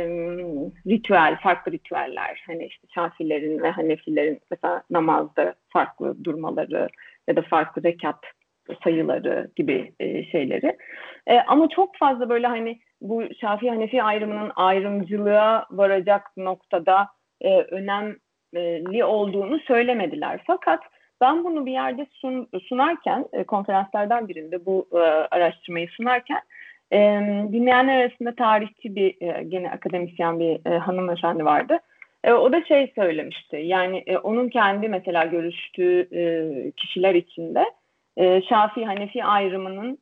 ritüel, 0.87 1.37
farklı 1.43 1.71
ritüeller. 1.71 2.43
Hani 2.47 2.65
işte 2.65 2.87
Şafilerin 2.95 3.59
ve 3.59 3.69
Hanefilerin 3.69 4.39
mesela 4.51 4.83
namazda 4.89 5.55
farklı 5.69 6.23
durmaları 6.23 6.89
ya 7.27 7.35
da 7.35 7.41
farklı 7.41 7.83
rekat 7.83 8.19
sayıları 8.83 9.51
gibi 9.55 9.93
e, 9.99 10.23
şeyleri. 10.23 10.77
E, 11.27 11.39
ama 11.39 11.69
çok 11.69 11.97
fazla 11.97 12.29
böyle 12.29 12.47
hani 12.47 12.79
bu 13.01 13.23
Şafii 13.41 13.69
Hanefi 13.69 14.03
ayrımının 14.03 14.51
ayrımcılığa 14.55 15.65
varacak 15.71 16.37
noktada 16.37 17.07
e, 17.41 17.61
önemli 17.61 19.03
olduğunu 19.03 19.59
söylemediler. 19.59 20.41
Fakat 20.47 20.79
ben 21.21 21.43
bunu 21.43 21.65
bir 21.65 21.71
yerde 21.71 22.07
sun, 22.11 22.49
sunarken, 22.63 23.25
e, 23.33 23.43
konferanslardan 23.43 24.27
birinde 24.27 24.65
bu 24.65 24.87
e, 24.93 24.97
araştırmayı 25.31 25.87
sunarken 25.87 26.41
e, 26.93 26.97
dinleyenler 27.51 28.01
arasında 28.01 28.35
tarihçi 28.35 28.95
bir, 28.95 29.21
e, 29.21 29.43
gene 29.43 29.71
akademisyen 29.71 30.39
bir 30.39 30.71
e, 30.71 30.77
hanımefendi 30.77 31.45
vardı. 31.45 31.79
E, 32.23 32.33
o 32.33 32.51
da 32.51 32.65
şey 32.65 32.91
söylemişti, 32.95 33.57
yani 33.57 34.03
e, 34.07 34.17
onun 34.17 34.49
kendi 34.49 34.89
mesela 34.89 35.25
görüştüğü 35.25 36.07
e, 36.13 36.21
kişiler 36.71 37.15
içinde 37.15 37.65
e, 38.17 38.41
Şafii 38.41 38.85
Hanefi 38.85 39.23
ayrımının 39.23 39.97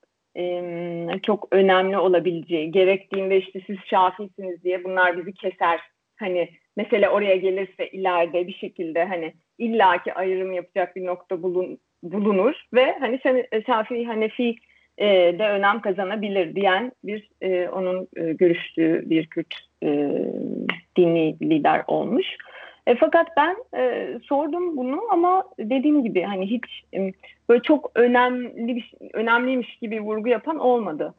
çok 1.24 1.48
önemli 1.52 1.98
olabileceği, 1.98 2.72
gerektiğinde 2.72 3.38
işte 3.38 3.62
siz 3.68 3.78
şafisiniz 3.86 4.64
diye 4.64 4.84
bunlar 4.84 5.18
bizi 5.18 5.34
keser. 5.34 5.80
Hani 6.16 6.50
mesele 6.78 7.10
oraya 7.10 7.36
gelirse 7.36 7.88
ileride 7.88 8.48
bir 8.48 8.54
şekilde 8.54 9.06
hani 9.06 9.34
illaki 9.58 10.14
ayrım 10.14 10.54
yapacak 10.54 10.96
bir 10.96 11.06
nokta 11.06 11.44
bulun, 11.44 11.78
bulunur 12.04 12.54
ve 12.74 12.96
hani 13.00 13.20
Şafii 13.66 14.06
Hanefi 14.06 14.56
e, 14.98 15.06
de 15.40 15.50
önem 15.50 15.82
kazanabilir 15.82 16.56
diyen 16.56 16.92
bir 17.04 17.30
e, 17.42 17.70
onun 17.70 18.08
e, 18.16 18.34
görüştüğü 18.34 19.10
bir 19.10 19.28
Kürt 19.28 19.56
e, 19.84 20.12
dini 20.98 21.38
lider 21.42 21.84
olmuş. 21.88 22.26
E, 22.88 22.96
fakat 22.96 23.28
ben 23.38 23.58
e, 23.78 24.08
sordum 24.24 24.78
bunu 24.78 25.02
ama 25.12 25.44
dediğim 25.60 26.04
gibi 26.04 26.22
hani 26.22 26.50
hiç 26.50 26.84
e, 26.94 27.12
böyle 27.50 27.62
çok 27.62 27.92
önemli 27.96 28.76
bir 28.76 28.94
önemliymiş 29.14 29.76
gibi 29.76 30.02
vurgu 30.02 30.30
yapan 30.30 30.60
olmadı. 30.60 31.14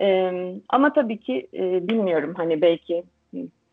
E, 0.00 0.32
ama 0.68 0.92
tabii 0.92 1.18
ki 1.18 1.46
e, 1.54 1.88
bilmiyorum 1.88 2.34
hani 2.36 2.62
belki 2.62 3.04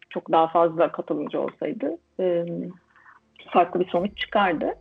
çok 0.09 0.31
daha 0.31 0.47
fazla 0.47 0.91
katılımcı 0.91 1.41
olsaydı 1.41 1.97
e, 2.19 2.45
farklı 3.49 3.79
bir 3.79 3.89
sonuç 3.89 4.17
çıkardı. 4.17 4.75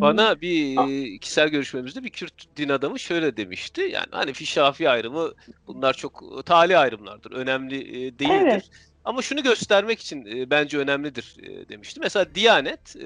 Bana 0.00 0.40
bir 0.40 1.18
kişisel 1.20 1.48
görüşmemizde 1.48 2.04
bir 2.04 2.10
Kürt 2.10 2.56
din 2.56 2.68
adamı 2.68 2.98
şöyle 2.98 3.36
demişti. 3.36 3.80
Yani 3.80 4.06
Hanefi 4.10 4.46
Şafii 4.46 4.90
ayrımı 4.90 5.32
bunlar 5.66 5.94
çok 5.94 6.46
tali 6.46 6.76
ayrımlardır. 6.78 7.32
Önemli 7.32 7.80
değildir. 8.18 8.42
Evet. 8.42 8.70
Ama 9.04 9.22
şunu 9.22 9.42
göstermek 9.42 10.00
için 10.00 10.50
bence 10.50 10.78
önemlidir 10.78 11.36
demişti. 11.68 12.00
Mesela 12.00 12.34
Diyanet 12.34 12.96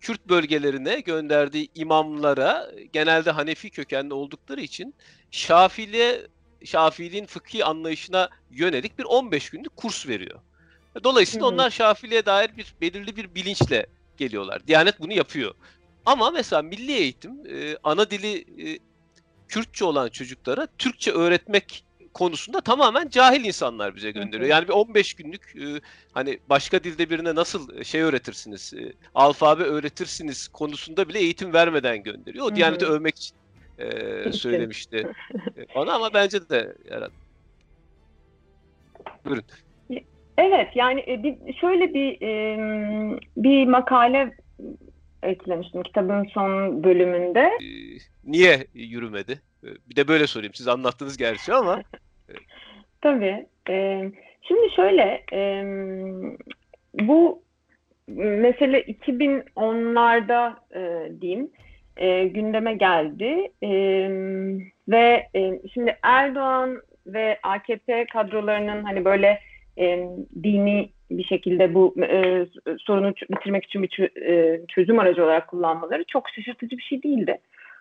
Kürt 0.00 0.28
bölgelerine 0.28 1.00
gönderdiği 1.00 1.68
imamlara 1.74 2.70
genelde 2.92 3.30
Hanefi 3.30 3.70
kökenli 3.70 4.14
oldukları 4.14 4.60
için 4.60 4.94
Şafiliğe 5.30 6.26
Şafiliğin 6.64 7.26
fıkhi 7.26 7.64
anlayışına 7.64 8.28
yönelik 8.50 8.98
bir 8.98 9.04
15 9.04 9.50
günlük 9.50 9.76
kurs 9.76 10.08
veriyor. 10.08 10.40
Dolayısıyla 11.04 11.46
hı 11.46 11.50
hı. 11.50 11.54
onlar 11.54 11.70
Şafiliğe 11.70 12.26
dair 12.26 12.56
bir 12.56 12.74
belirli 12.80 13.16
bir 13.16 13.34
bilinçle 13.34 13.86
geliyorlar. 14.16 14.66
Diyanet 14.66 15.00
bunu 15.00 15.12
yapıyor. 15.12 15.54
Ama 16.10 16.30
mesela 16.30 16.62
milli 16.62 16.92
eğitim 16.92 17.32
e, 17.48 17.76
ana 17.84 18.10
dili 18.10 18.38
e, 18.38 18.78
Kürtçe 19.48 19.84
olan 19.84 20.08
çocuklara 20.08 20.68
Türkçe 20.78 21.10
öğretmek 21.12 21.84
konusunda 22.14 22.60
tamamen 22.60 23.08
cahil 23.08 23.44
insanlar 23.44 23.96
bize 23.96 24.10
gönderiyor. 24.10 24.50
Yani 24.50 24.68
bir 24.68 24.72
15 24.72 25.14
günlük 25.14 25.56
e, 25.56 25.80
hani 26.12 26.38
başka 26.48 26.84
dilde 26.84 27.10
birine 27.10 27.34
nasıl 27.34 27.78
e, 27.78 27.84
şey 27.84 28.00
öğretirsiniz, 28.00 28.74
e, 28.74 28.92
alfabe 29.14 29.62
öğretirsiniz 29.62 30.48
konusunda 30.48 31.08
bile 31.08 31.18
eğitim 31.18 31.52
vermeden 31.52 32.02
gönderiyor. 32.02 32.46
O 32.46 32.56
Diyanet'i 32.56 32.86
övmek 32.86 33.16
için 33.16 33.36
e, 33.78 34.32
söylemişti 34.32 35.06
bana 35.74 35.92
ama 35.92 36.14
bence 36.14 36.48
de 36.48 36.76
yani, 36.90 37.06
buyurun. 39.24 39.44
Evet 40.38 40.68
yani 40.74 41.04
bir, 41.22 41.54
şöyle 41.54 41.94
bir 41.94 42.20
bir 43.36 43.66
makale 43.66 44.34
eklemiştim 45.22 45.82
kitabın 45.82 46.24
son 46.24 46.84
bölümünde. 46.84 47.50
Niye 48.24 48.66
yürümedi? 48.74 49.40
Bir 49.62 49.96
de 49.96 50.08
böyle 50.08 50.26
sorayım. 50.26 50.54
Siz 50.54 50.68
anlattınız 50.68 51.16
gerçi 51.16 51.54
ama. 51.54 51.82
Tabii. 53.00 53.46
Ee, 53.68 54.10
şimdi 54.42 54.74
şöyle 54.76 55.24
e, 55.32 55.64
bu 56.94 57.42
mesele 58.16 58.82
2010'larda 58.82 60.54
e, 60.74 61.12
diyeyim 61.20 61.50
e, 61.96 62.24
gündeme 62.24 62.74
geldi 62.74 63.50
e, 63.62 63.70
ve 64.88 65.28
e, 65.34 65.60
şimdi 65.74 65.98
Erdoğan 66.02 66.82
ve 67.06 67.38
AKP 67.42 68.06
kadrolarının 68.06 68.84
hani 68.84 69.04
böyle 69.04 69.40
e, 69.78 70.08
dini 70.42 70.90
bir 71.10 71.24
şekilde 71.24 71.74
bu 71.74 71.94
e, 72.02 72.46
sorunu 72.78 73.14
bitirmek 73.30 73.64
için 73.64 73.82
bir 73.82 74.16
e, 74.22 74.60
çözüm 74.68 74.98
aracı 74.98 75.24
olarak 75.24 75.48
kullanmaları 75.48 76.04
çok 76.04 76.28
şaşırtıcı 76.28 76.76
bir 76.76 76.82
şey 76.82 77.02
değildi. 77.02 77.38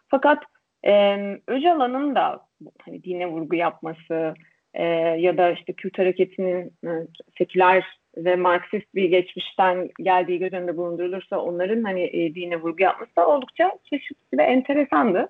Fakat 0.07 0.43
e, 0.85 1.15
Öcalan'ın 1.47 2.15
da 2.15 2.45
hani 2.85 3.03
dine 3.03 3.27
vurgu 3.27 3.55
yapması 3.55 4.33
e, 4.73 4.83
ya 5.19 5.37
da 5.37 5.51
işte 5.51 5.73
Kürt 5.73 5.99
hareketinin 5.99 6.73
e, 6.85 6.89
seküler 7.37 7.83
ve 8.17 8.35
Marksist 8.35 8.95
bir 8.95 9.09
geçmişten 9.09 9.89
geldiği 9.99 10.39
göz 10.39 10.53
önünde 10.53 10.77
bulundurulursa 10.77 11.39
onların 11.39 11.83
hani 11.83 12.03
e, 12.03 12.35
dine 12.35 12.61
vurgu 12.61 12.83
yapması 12.83 13.15
da 13.15 13.27
oldukça 13.27 13.71
şaşırtıcı 13.89 14.37
ve 14.37 14.43
enteresandı. 14.43 15.29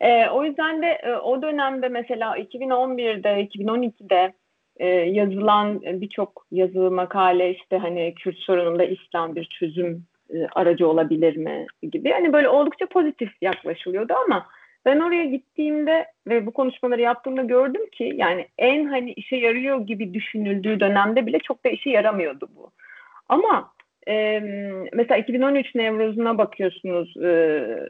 E, 0.00 0.28
o 0.28 0.44
yüzden 0.44 0.82
de 0.82 0.86
e, 0.86 1.12
o 1.16 1.42
dönemde 1.42 1.88
mesela 1.88 2.38
2011'de, 2.38 3.28
2012'de 3.28 4.32
e, 4.78 4.86
yazılan 4.88 5.82
birçok 5.82 6.46
yazı, 6.50 6.90
makale 6.90 7.54
işte 7.54 7.78
hani 7.78 8.14
Kürt 8.14 8.38
sorununda 8.38 8.84
İslam 8.84 9.36
bir 9.36 9.44
çözüm 9.44 10.06
e, 10.34 10.46
aracı 10.54 10.88
olabilir 10.88 11.36
mi 11.36 11.66
gibi. 11.92 12.10
Hani 12.10 12.32
böyle 12.32 12.48
oldukça 12.48 12.86
pozitif 12.86 13.30
yaklaşılıyordu 13.42 14.14
ama 14.26 14.46
ben 14.84 15.00
oraya 15.00 15.24
gittiğimde 15.24 16.06
ve 16.28 16.46
bu 16.46 16.52
konuşmaları 16.52 17.00
yaptığımda 17.00 17.42
gördüm 17.42 17.90
ki 17.92 18.12
yani 18.16 18.48
en 18.58 18.84
hani 18.84 19.12
işe 19.12 19.36
yarıyor 19.36 19.80
gibi 19.80 20.14
düşünüldüğü 20.14 20.80
dönemde 20.80 21.26
bile 21.26 21.38
çok 21.38 21.64
da 21.64 21.68
işe 21.68 21.90
yaramıyordu 21.90 22.48
bu. 22.56 22.70
Ama 23.28 23.72
e, 24.08 24.40
mesela 24.92 25.18
2013 25.18 25.74
Nevruz'una 25.74 26.38
bakıyorsunuz 26.38 27.16
e, 27.16 27.28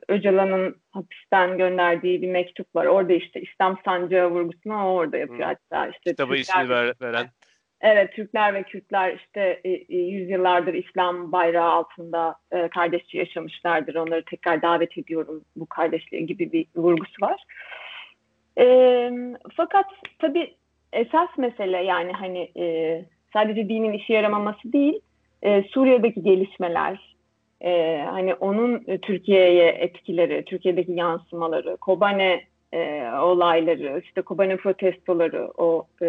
Öcalan'ın 0.08 0.76
hapisten 0.90 1.58
gönderdiği 1.58 2.22
bir 2.22 2.30
mektup 2.30 2.76
var. 2.76 2.86
Orada 2.86 3.12
işte 3.12 3.40
İslam 3.40 3.78
sancağı 3.84 4.30
vurgusunu 4.30 4.84
orada 4.84 5.16
yapıyor. 5.16 5.48
Hmm. 5.48 5.56
Hatta 5.70 5.88
işte 5.88 6.10
Kitabı 6.10 6.36
ismi 6.36 6.68
ver, 6.68 6.92
veren. 7.00 7.26
Evet, 7.80 8.12
Türkler 8.12 8.54
ve 8.54 8.62
Kürtler 8.62 9.16
işte 9.16 9.60
e, 9.64 9.70
e, 9.70 9.96
yüzyıllardır 9.96 10.74
İslam 10.74 11.32
bayrağı 11.32 11.70
altında 11.70 12.34
e, 12.52 12.68
kardeşçe 12.68 13.18
yaşamışlardır. 13.18 13.94
Onları 13.94 14.24
tekrar 14.24 14.62
davet 14.62 14.98
ediyorum 14.98 15.44
bu 15.56 15.66
kardeşliğe 15.66 16.22
gibi 16.22 16.52
bir 16.52 16.66
vurgusu 16.76 17.22
var. 17.22 17.44
E, 18.58 19.10
fakat 19.56 19.86
tabii 20.18 20.54
esas 20.92 21.28
mesele 21.38 21.84
yani 21.84 22.12
hani 22.12 22.50
e, 22.56 23.04
sadece 23.32 23.68
dinin 23.68 23.92
işe 23.92 24.12
yaramaması 24.12 24.72
değil, 24.72 25.00
e, 25.42 25.62
Suriye'deki 25.62 26.22
gelişmeler, 26.22 27.16
e, 27.60 28.02
hani 28.10 28.34
onun 28.34 28.84
e, 28.86 28.98
Türkiye'ye 28.98 29.68
etkileri, 29.68 30.44
Türkiye'deki 30.44 30.92
yansımaları, 30.92 31.76
Kobane 31.76 32.44
e, 32.72 33.10
olayları, 33.22 34.02
işte 34.04 34.22
Kobane 34.22 34.56
protestoları, 34.56 35.50
o 35.58 35.86
e, 36.02 36.06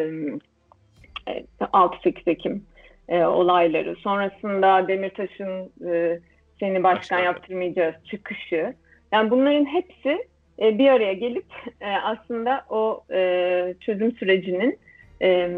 6-8 1.59 2.29
Ekim 2.29 2.63
e, 3.09 3.23
olayları, 3.23 3.95
sonrasında 3.95 4.87
Demirtaş'ın 4.87 5.71
e, 5.91 6.19
seni 6.59 6.83
başkan 6.83 7.19
yaptırmayacağız 7.19 7.95
çıkışı. 8.05 8.73
Yani 9.11 9.31
bunların 9.31 9.65
hepsi 9.65 10.27
e, 10.61 10.77
bir 10.77 10.89
araya 10.89 11.13
gelip 11.13 11.45
e, 11.81 11.87
aslında 11.87 12.65
o 12.69 13.03
e, 13.11 13.73
çözüm 13.79 14.11
sürecinin 14.11 14.79
e, 15.21 15.49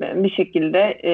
bir 0.00 0.30
şekilde 0.30 1.00
e, 1.04 1.12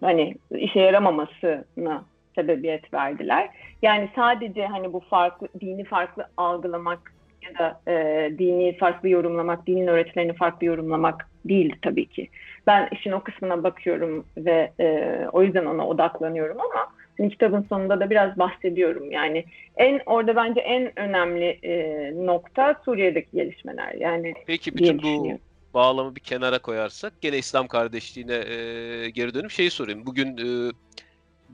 hani 0.00 0.34
işe 0.50 0.80
yaramamasına 0.80 2.04
sebebiyet 2.34 2.94
verdiler. 2.94 3.48
Yani 3.82 4.08
sadece 4.16 4.66
hani 4.66 4.92
bu 4.92 5.00
farklı 5.00 5.48
dini 5.60 5.84
farklı 5.84 6.28
algılamak 6.36 7.12
ya 7.42 7.58
da 7.58 7.92
e, 7.92 8.30
dini 8.38 8.76
farklı 8.76 9.08
yorumlamak, 9.08 9.66
dinin 9.66 9.86
öğretilerini 9.86 10.32
farklı 10.32 10.66
yorumlamak 10.66 11.28
değildi 11.44 11.76
tabii 11.82 12.06
ki. 12.06 12.28
Ben 12.66 12.88
işin 12.92 13.12
o 13.12 13.20
kısmına 13.20 13.62
bakıyorum 13.62 14.24
ve 14.36 14.70
e, 14.80 15.18
o 15.32 15.42
yüzden 15.42 15.66
ona 15.66 15.88
odaklanıyorum 15.88 16.60
ama 16.60 16.86
hani 17.18 17.30
kitabın 17.30 17.66
sonunda 17.68 18.00
da 18.00 18.10
biraz 18.10 18.38
bahsediyorum. 18.38 19.10
Yani 19.10 19.44
en 19.76 20.00
orada 20.06 20.36
bence 20.36 20.60
en 20.60 20.98
önemli 20.98 21.58
e, 21.62 22.12
nokta 22.26 22.74
Suriye'deki 22.84 23.30
gelişmeler. 23.32 23.94
Yani 23.94 24.34
Peki 24.46 24.74
bütün 24.74 25.02
bu 25.02 25.38
bağlamı 25.74 26.16
bir 26.16 26.20
kenara 26.20 26.58
koyarsak 26.58 27.20
gene 27.20 27.38
İslam 27.38 27.68
kardeşliğine 27.68 28.34
e, 28.34 29.10
geri 29.10 29.34
dönüp 29.34 29.50
şeyi 29.50 29.70
sorayım. 29.70 30.06
Bugün 30.06 30.36
e, 30.38 30.72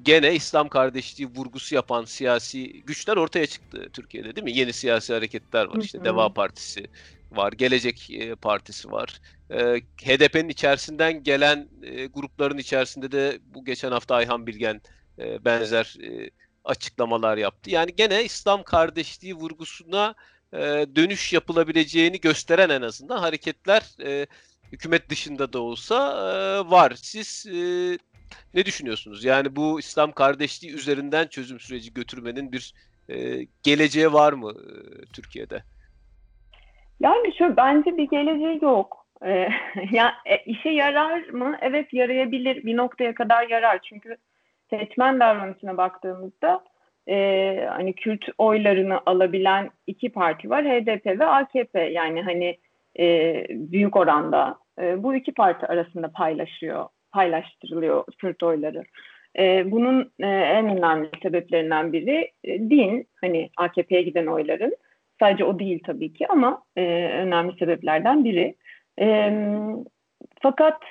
gene 0.02 0.34
İslam 0.34 0.68
kardeşliği 0.68 1.30
vurgusu 1.36 1.74
yapan 1.74 2.04
siyasi 2.04 2.82
güçler 2.82 3.16
ortaya 3.16 3.46
çıktı 3.46 3.88
Türkiye'de 3.92 4.36
değil 4.36 4.44
mi? 4.44 4.52
Yeni 4.52 4.72
siyasi 4.72 5.14
hareketler 5.14 5.64
var. 5.64 5.76
İşte 5.76 6.04
Deva 6.04 6.32
Partisi 6.32 6.86
var, 7.32 7.52
Gelecek 7.52 8.10
e, 8.10 8.34
Partisi 8.34 8.92
var. 8.92 9.20
E, 9.50 9.80
HDP'nin 10.02 10.48
içerisinden 10.48 11.22
gelen 11.22 11.68
e, 11.82 12.06
grupların 12.06 12.58
içerisinde 12.58 13.12
de 13.12 13.38
bu 13.54 13.64
geçen 13.64 13.92
hafta 13.92 14.14
Ayhan 14.14 14.46
Bilgen 14.46 14.80
benzer 15.18 15.96
açıklamalar 16.64 17.36
yaptı. 17.36 17.70
Yani 17.70 17.96
gene 17.96 18.24
İslam 18.24 18.62
kardeşliği 18.62 19.34
vurgusuna 19.34 20.14
dönüş 20.96 21.32
yapılabileceğini 21.32 22.20
gösteren 22.20 22.68
en 22.68 22.82
azından 22.82 23.18
hareketler 23.18 23.82
hükümet 24.72 25.10
dışında 25.10 25.52
da 25.52 25.58
olsa 25.58 26.00
var. 26.70 26.92
Siz 26.96 27.46
ne 28.54 28.66
düşünüyorsunuz? 28.66 29.24
Yani 29.24 29.56
bu 29.56 29.80
İslam 29.80 30.12
kardeşliği 30.12 30.74
üzerinden 30.74 31.26
çözüm 31.26 31.60
süreci 31.60 31.94
götürmenin 31.94 32.52
bir 32.52 32.74
e, 33.08 33.46
geleceği 33.62 34.12
var 34.12 34.32
mı 34.32 34.50
e, 34.50 34.72
Türkiye'de? 35.12 35.62
Yani 37.00 37.34
şu 37.38 37.56
bence 37.56 37.96
bir 37.96 38.10
geleceği 38.10 38.58
yok. 38.62 39.06
Ee, 39.22 39.48
ya 39.90 40.14
e, 40.26 40.36
işe 40.36 40.68
yarar 40.68 41.28
mı? 41.28 41.56
Evet 41.60 41.92
yarayabilir. 41.92 42.64
Bir 42.64 42.76
noktaya 42.76 43.14
kadar 43.14 43.48
yarar. 43.48 43.78
Çünkü 43.82 44.16
seçmen 44.70 45.20
davranışına 45.20 45.76
baktığımızda 45.76 46.64
e, 47.08 47.66
hani 47.70 47.92
Kürt 47.94 48.24
oylarını 48.38 49.00
alabilen 49.06 49.70
iki 49.86 50.12
parti 50.12 50.50
var. 50.50 50.64
HDP 50.64 51.06
ve 51.06 51.26
AKP. 51.26 51.80
Yani 51.80 52.22
hani 52.22 52.58
e, 52.98 53.46
büyük 53.50 53.96
oranda 53.96 54.58
e, 54.80 55.02
bu 55.02 55.14
iki 55.14 55.32
parti 55.34 55.66
arasında 55.66 56.08
paylaşıyor 56.08 56.86
paylaştırılıyor 57.14 58.04
Kürt 58.18 58.42
oyları. 58.42 58.82
E, 59.38 59.70
bunun 59.70 60.12
e, 60.20 60.26
en 60.28 60.78
önemli 60.78 61.10
sebeplerinden 61.22 61.92
biri 61.92 62.30
e, 62.44 62.58
din, 62.58 63.06
hani 63.20 63.50
AKP'ye 63.56 64.02
giden 64.02 64.26
oyların. 64.26 64.76
Sadece 65.20 65.44
o 65.44 65.58
değil 65.58 65.80
tabii 65.86 66.12
ki 66.12 66.28
ama 66.28 66.62
e, 66.76 66.82
önemli 67.12 67.58
sebeplerden 67.58 68.24
biri. 68.24 68.54
E, 69.00 69.32
fakat 70.42 70.82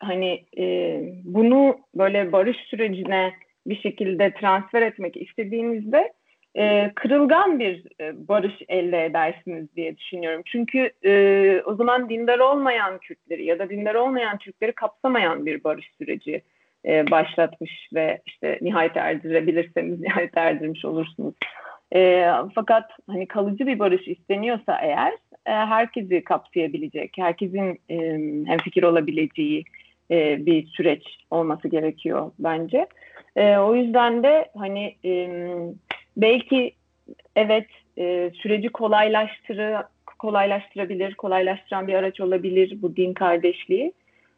hani 0.00 0.44
e, 0.58 0.98
bunu 1.24 1.76
böyle 1.94 2.32
barış 2.32 2.56
sürecine 2.56 3.32
bir 3.66 3.76
şekilde 3.76 4.34
transfer 4.34 4.82
etmek 4.82 5.16
istediğinizde 5.16 6.12
e, 6.56 6.92
kırılgan 6.94 7.58
bir 7.58 7.84
e, 8.00 8.28
barış 8.28 8.54
elde 8.68 9.04
edersiniz 9.04 9.76
diye 9.76 9.96
düşünüyorum. 9.96 10.42
Çünkü 10.46 10.90
e, 11.04 11.62
o 11.66 11.74
zaman 11.74 12.08
dindar 12.08 12.38
olmayan 12.38 12.98
Kürtleri 12.98 13.44
ya 13.44 13.58
da 13.58 13.70
dindar 13.70 13.94
olmayan 13.94 14.38
Türkleri 14.38 14.72
kapsamayan 14.72 15.46
bir 15.46 15.64
barış 15.64 15.86
süreci 15.98 16.42
e, 16.86 17.10
başlatmış 17.10 17.88
ve 17.94 18.22
işte 18.26 18.58
nihayet 18.62 18.96
erdirebilirseniz 18.96 20.00
nihayet 20.00 20.36
erdirmiş 20.36 20.84
olursunuz. 20.84 21.34
E, 21.94 22.28
fakat 22.54 22.90
hani 23.10 23.28
kalıcı 23.28 23.66
bir 23.66 23.78
barış 23.78 24.08
isteniyorsa 24.08 24.78
eğer 24.82 25.12
e, 25.46 25.50
herkesi 25.52 26.24
kapsayabilecek, 26.24 27.12
herkesin 27.18 27.80
e, 27.90 27.96
hemfikir 28.50 28.82
olabileceği 28.82 29.64
e, 30.10 30.46
bir 30.46 30.66
süreç 30.66 31.02
olması 31.30 31.68
gerekiyor 31.68 32.32
bence. 32.38 32.86
E, 33.36 33.56
o 33.56 33.74
yüzden 33.74 34.22
de 34.22 34.50
hani 34.58 34.96
e, 35.04 35.30
belki 36.16 36.74
evet 37.36 37.66
e, 37.98 38.30
süreci 38.34 38.68
kolaylaştırı 38.68 39.82
kolaylaştırabilir, 40.18 41.14
kolaylaştıran 41.14 41.86
bir 41.86 41.94
araç 41.94 42.20
olabilir 42.20 42.82
bu 42.82 42.96
din 42.96 43.14
kardeşliği. 43.14 43.92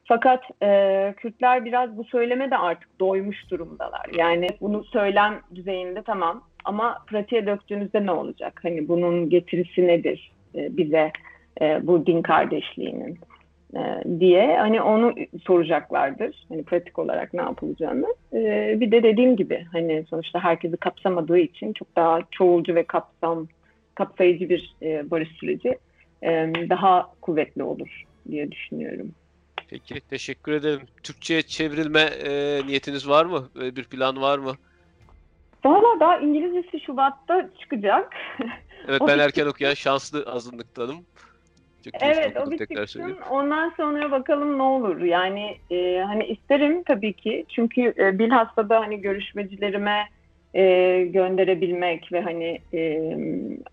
Fakat 0.04 0.44
e, 0.62 1.14
Kürtler 1.16 1.64
biraz 1.64 1.96
bu 1.96 2.04
söyleme 2.04 2.50
de 2.50 2.56
artık 2.56 3.00
doymuş 3.00 3.50
durumdalar. 3.50 4.06
Yani 4.18 4.48
bunu 4.60 4.84
söylem 4.84 5.40
düzeyinde 5.54 6.02
tamam 6.02 6.44
ama 6.64 7.04
pratiğe 7.06 7.46
döktüğünüzde 7.46 8.06
ne 8.06 8.10
olacak? 8.10 8.60
Hani 8.62 8.88
bunun 8.88 9.30
getirisi 9.30 9.86
nedir 9.86 10.32
e, 10.54 10.76
bize 10.76 11.12
e, 11.60 11.86
bu 11.86 12.06
din 12.06 12.22
kardeşliğinin 12.22 13.18
e, 13.76 14.20
diye 14.20 14.56
hani 14.58 14.82
onu 14.82 15.14
soracaklardır. 15.46 16.46
Hani 16.48 16.62
pratik 16.62 16.98
olarak 16.98 17.34
ne 17.34 17.40
yapılacağını. 17.40 18.14
E, 18.32 18.76
bir 18.80 18.90
de 18.90 19.02
dediğim 19.02 19.36
gibi 19.36 19.66
hani 19.72 20.04
sonuçta 20.10 20.40
herkesi 20.40 20.76
kapsamadığı 20.76 21.38
için 21.38 21.72
çok 21.72 21.96
daha 21.96 22.20
çoğulcu 22.30 22.74
ve 22.74 22.84
kapsam 22.84 23.48
kapsayıcı 23.94 24.48
bir 24.48 24.74
e, 24.82 25.10
barış 25.10 25.28
süreci 25.28 25.78
e, 26.22 26.30
daha 26.70 27.12
kuvvetli 27.20 27.62
olur 27.62 28.04
diye 28.30 28.52
düşünüyorum. 28.52 29.10
Peki 29.70 30.00
teşekkür 30.00 30.52
ederim. 30.52 30.80
Türkçe'ye 31.02 31.42
çevrilme 31.42 32.00
e, 32.00 32.60
niyetiniz 32.66 33.08
var 33.08 33.24
mı? 33.24 33.48
Böyle 33.54 33.76
bir 33.76 33.84
plan 33.84 34.20
var 34.20 34.38
mı? 34.38 34.52
Valla 35.64 36.00
daha 36.00 36.18
İngilizcesi 36.18 36.80
Şubat'ta 36.80 37.50
çıkacak. 37.60 38.12
Evet 38.88 39.02
ben 39.08 39.18
erken 39.18 39.46
okuyan 39.46 39.74
şanslı 39.74 40.22
azınlıktanım. 40.26 40.96
Çok 41.92 42.02
evet 42.02 42.36
o 42.46 42.50
bir 42.50 42.58
tekrar 42.58 42.86
çıksın. 42.86 43.16
Ondan 43.30 43.72
sonra 43.76 44.10
bakalım 44.10 44.58
ne 44.58 44.62
olur. 44.62 45.00
Yani 45.00 45.56
e, 45.70 45.98
hani 46.06 46.24
isterim 46.24 46.82
tabii 46.82 47.12
ki. 47.12 47.44
Çünkü 47.48 47.94
e, 47.98 48.18
bilhassa 48.18 48.68
da 48.68 48.80
hani 48.80 49.00
görüşmecilerime 49.00 50.04
e, 50.54 50.62
gönderebilmek 51.04 52.12
ve 52.12 52.20
hani 52.20 52.58
e, 52.74 53.00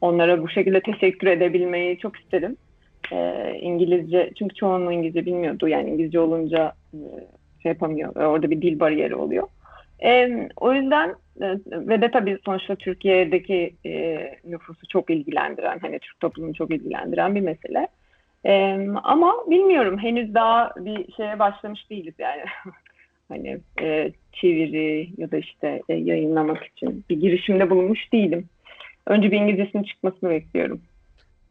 onlara 0.02 0.41
bu 0.41 0.50
şekilde 0.50 0.82
teşekkür 0.82 1.28
edebilmeyi 1.28 1.97
çok 1.97 2.19
isterim 2.19 2.58
e, 3.12 3.52
İngilizce 3.62 4.32
çünkü 4.39 4.56
çoğunluğu 4.56 4.91
İngilizce 4.91 5.26
bilmiyordu 5.26 5.67
yani 5.67 5.89
İngilizce 5.89 6.19
olunca 6.19 6.74
e, 6.93 7.00
şey 7.63 7.69
yapamıyor 7.69 8.15
orada 8.15 8.52
bir 8.52 8.62
dil 8.62 8.80
bariyeri 8.80 9.15
oluyor. 9.15 9.47
E, 10.04 10.30
o 10.58 10.74
yüzden 10.74 11.10
e, 11.41 11.47
ve 11.71 12.02
de 12.02 12.12
tabii 12.12 12.38
sonuçta 12.45 12.76
Türkiye'deki 12.76 13.74
e, 13.86 14.17
nüfusu 14.45 14.88
çok 14.88 15.10
ilgilendiren 15.10 15.80
hani 15.80 16.00
Türk 16.00 16.19
toplumunu 16.19 16.54
çok 16.54 16.71
ilgilendiren 16.71 17.36
bir 17.36 17.41
mesele. 17.41 17.88
E, 18.45 18.77
ama 19.04 19.34
bilmiyorum 19.47 19.97
henüz 19.97 20.34
daha 20.34 20.73
bir 20.77 21.13
şeye 21.13 21.39
başlamış 21.39 21.89
değiliz 21.89 22.13
yani. 22.19 22.43
hani 23.30 23.60
e, 23.82 24.12
çeviri 24.34 25.10
ya 25.17 25.32
da 25.32 25.38
işte 25.38 25.82
e, 25.89 25.93
yayınlamak 25.93 26.65
için 26.65 27.06
bir 27.10 27.21
girişimde 27.21 27.69
bulunmuş 27.69 28.13
değilim. 28.13 28.49
Önce 29.08 29.32
bir 29.32 29.38
İngilizcesinin 29.38 29.84
çıkmasını 29.84 30.30
bekliyorum. 30.30 30.82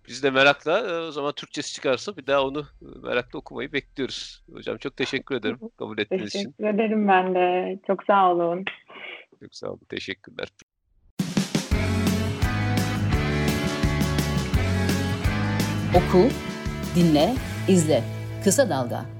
Biz 0.09 0.23
de 0.23 0.31
merakla 0.31 0.79
e, 0.79 1.09
o 1.09 1.11
zaman 1.11 1.33
Türkçesi 1.33 1.75
çıkarsa 1.75 2.17
bir 2.17 2.27
daha 2.27 2.47
onu 2.47 2.65
merakla 3.03 3.39
okumayı 3.39 3.73
bekliyoruz. 3.73 4.45
Hocam 4.53 4.77
çok 4.77 4.97
teşekkür 4.97 5.35
ederim 5.35 5.59
kabul 5.79 5.99
ettiğiniz 5.99 6.29
için. 6.29 6.39
Teşekkür 6.39 6.65
ederim 6.65 7.09
ben 7.09 7.35
de. 7.35 7.79
Çok 7.87 8.05
sağ 8.05 8.33
olun. 8.33 8.65
Çok 9.41 9.55
sağ 9.55 9.69
olun. 9.69 9.81
Teşekkürler. 9.89 10.49
Oku, 15.97 16.29
dinle, 16.97 17.35
izle. 17.69 18.03
Kısa 18.45 18.69
Dalga. 18.71 19.20